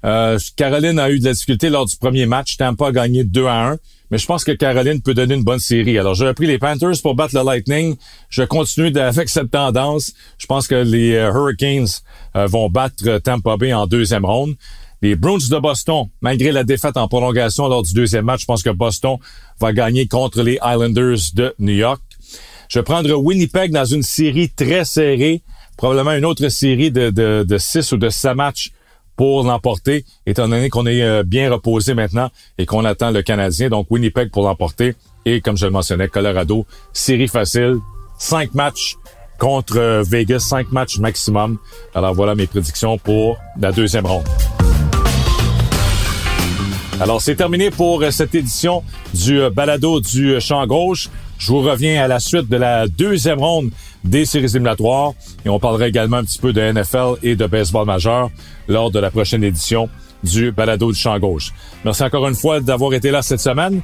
Euh, 0.04 0.38
Caroline 0.56 0.98
a 0.98 1.10
eu 1.10 1.18
de 1.18 1.26
la 1.26 1.32
difficulté 1.34 1.68
lors 1.68 1.84
du 1.84 1.96
premier 1.96 2.24
match. 2.24 2.56
Tampa 2.56 2.88
a 2.88 2.92
gagné 2.92 3.24
2 3.24 3.46
à 3.46 3.70
1. 3.72 3.78
Mais 4.10 4.18
je 4.18 4.26
pense 4.26 4.42
que 4.42 4.52
Caroline 4.52 5.02
peut 5.02 5.14
donner 5.14 5.34
une 5.34 5.44
bonne 5.44 5.60
série. 5.60 5.98
Alors, 5.98 6.14
j'aurais 6.14 6.34
pris 6.34 6.46
les 6.46 6.58
Panthers 6.58 7.00
pour 7.02 7.14
battre 7.14 7.36
le 7.36 7.44
Lightning. 7.44 7.96
Je 8.28 8.42
continue 8.42 8.96
avec 8.98 9.28
cette 9.28 9.50
tendance. 9.50 10.12
Je 10.38 10.46
pense 10.46 10.66
que 10.66 10.74
les 10.74 11.14
euh, 11.14 11.30
Hurricanes 11.32 11.86
vont 12.34 12.70
battre 12.70 13.18
Tampa 13.18 13.56
Bay 13.56 13.72
en 13.72 13.86
deuxième 13.86 14.24
ronde. 14.24 14.54
Les 15.02 15.16
Bruins 15.16 15.38
de 15.38 15.58
Boston, 15.58 16.08
malgré 16.20 16.52
la 16.52 16.62
défaite 16.62 16.98
en 16.98 17.08
prolongation 17.08 17.68
lors 17.68 17.82
du 17.82 17.94
deuxième 17.94 18.26
match, 18.26 18.42
je 18.42 18.46
pense 18.46 18.62
que 18.62 18.70
Boston 18.70 19.16
va 19.58 19.72
gagner 19.72 20.06
contre 20.06 20.42
les 20.42 20.58
Islanders 20.62 21.18
de 21.34 21.54
New 21.58 21.72
York. 21.72 22.02
Je 22.68 22.78
vais 22.78 22.82
prendre 22.82 23.10
Winnipeg 23.14 23.72
dans 23.72 23.86
une 23.86 24.02
série 24.02 24.50
très 24.50 24.84
serrée, 24.84 25.42
probablement 25.78 26.12
une 26.12 26.26
autre 26.26 26.48
série 26.48 26.90
de, 26.90 27.08
de, 27.08 27.46
de 27.48 27.58
six 27.58 27.90
ou 27.92 27.96
de 27.96 28.10
sept 28.10 28.34
matchs 28.34 28.72
pour 29.16 29.42
l'emporter, 29.42 30.04
étant 30.26 30.48
donné 30.48 30.68
qu'on 30.68 30.86
est 30.86 31.02
euh, 31.02 31.22
bien 31.22 31.50
reposé 31.50 31.94
maintenant 31.94 32.30
et 32.58 32.66
qu'on 32.66 32.84
attend 32.84 33.10
le 33.10 33.22
Canadien. 33.22 33.70
Donc 33.70 33.90
Winnipeg 33.90 34.30
pour 34.30 34.44
l'emporter. 34.44 34.94
Et 35.24 35.40
comme 35.40 35.56
je 35.56 35.66
le 35.66 35.72
mentionnais, 35.72 36.08
Colorado, 36.08 36.66
série 36.92 37.28
facile, 37.28 37.76
cinq 38.18 38.54
matchs 38.54 38.96
contre 39.38 39.78
euh, 39.78 40.02
Vegas, 40.02 40.40
cinq 40.40 40.72
matchs 40.72 40.98
maximum. 40.98 41.58
Alors 41.94 42.14
voilà 42.14 42.34
mes 42.34 42.46
prédictions 42.46 42.98
pour 42.98 43.38
la 43.58 43.72
deuxième 43.72 44.06
ronde. 44.06 44.28
Alors, 47.00 47.22
c'est 47.22 47.34
terminé 47.34 47.70
pour 47.70 48.02
euh, 48.02 48.10
cette 48.10 48.34
édition 48.34 48.84
du 49.14 49.40
balado 49.50 50.00
du 50.00 50.38
champ 50.38 50.66
gauche. 50.66 51.08
Je 51.38 51.48
vous 51.48 51.62
reviens 51.62 52.04
à 52.04 52.06
la 52.06 52.20
suite 52.20 52.46
de 52.50 52.56
la 52.58 52.86
deuxième 52.88 53.38
ronde 53.38 53.70
des 54.04 54.26
séries 54.26 54.44
éliminatoires 54.44 55.12
et 55.46 55.48
on 55.48 55.58
parlera 55.58 55.88
également 55.88 56.18
un 56.18 56.24
petit 56.24 56.38
peu 56.38 56.52
de 56.52 56.60
NFL 56.60 57.14
et 57.22 57.36
de 57.36 57.46
baseball 57.46 57.86
majeur 57.86 58.28
lors 58.68 58.90
de 58.90 58.98
la 58.98 59.10
prochaine 59.10 59.42
édition 59.42 59.88
du 60.22 60.52
balado 60.52 60.92
du 60.92 60.98
champ 60.98 61.18
gauche. 61.18 61.52
Merci 61.86 62.02
encore 62.02 62.28
une 62.28 62.34
fois 62.34 62.60
d'avoir 62.60 62.92
été 62.92 63.10
là 63.10 63.22
cette 63.22 63.40
semaine. 63.40 63.80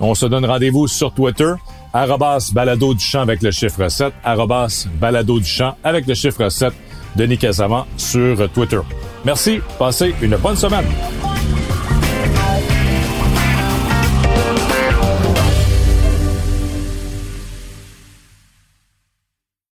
On 0.00 0.14
se 0.14 0.24
donne 0.24 0.46
rendez-vous 0.46 0.88
sur 0.88 1.12
Twitter, 1.12 1.52
arrobas 1.92 2.50
balado 2.54 2.94
du 2.94 3.04
champ 3.04 3.20
avec 3.20 3.42
le 3.42 3.50
chiffre 3.50 3.86
7, 3.86 4.12
arrobas 4.24 4.86
balado 4.98 5.38
du 5.38 5.44
champ 5.44 5.76
avec 5.84 6.06
le 6.06 6.14
chiffre 6.14 6.48
7, 6.48 6.72
Denis 7.14 7.36
Casavant 7.36 7.86
sur 7.98 8.50
Twitter. 8.50 8.80
Merci, 9.26 9.60
passez 9.78 10.14
une 10.22 10.36
bonne 10.36 10.56
semaine. 10.56 10.86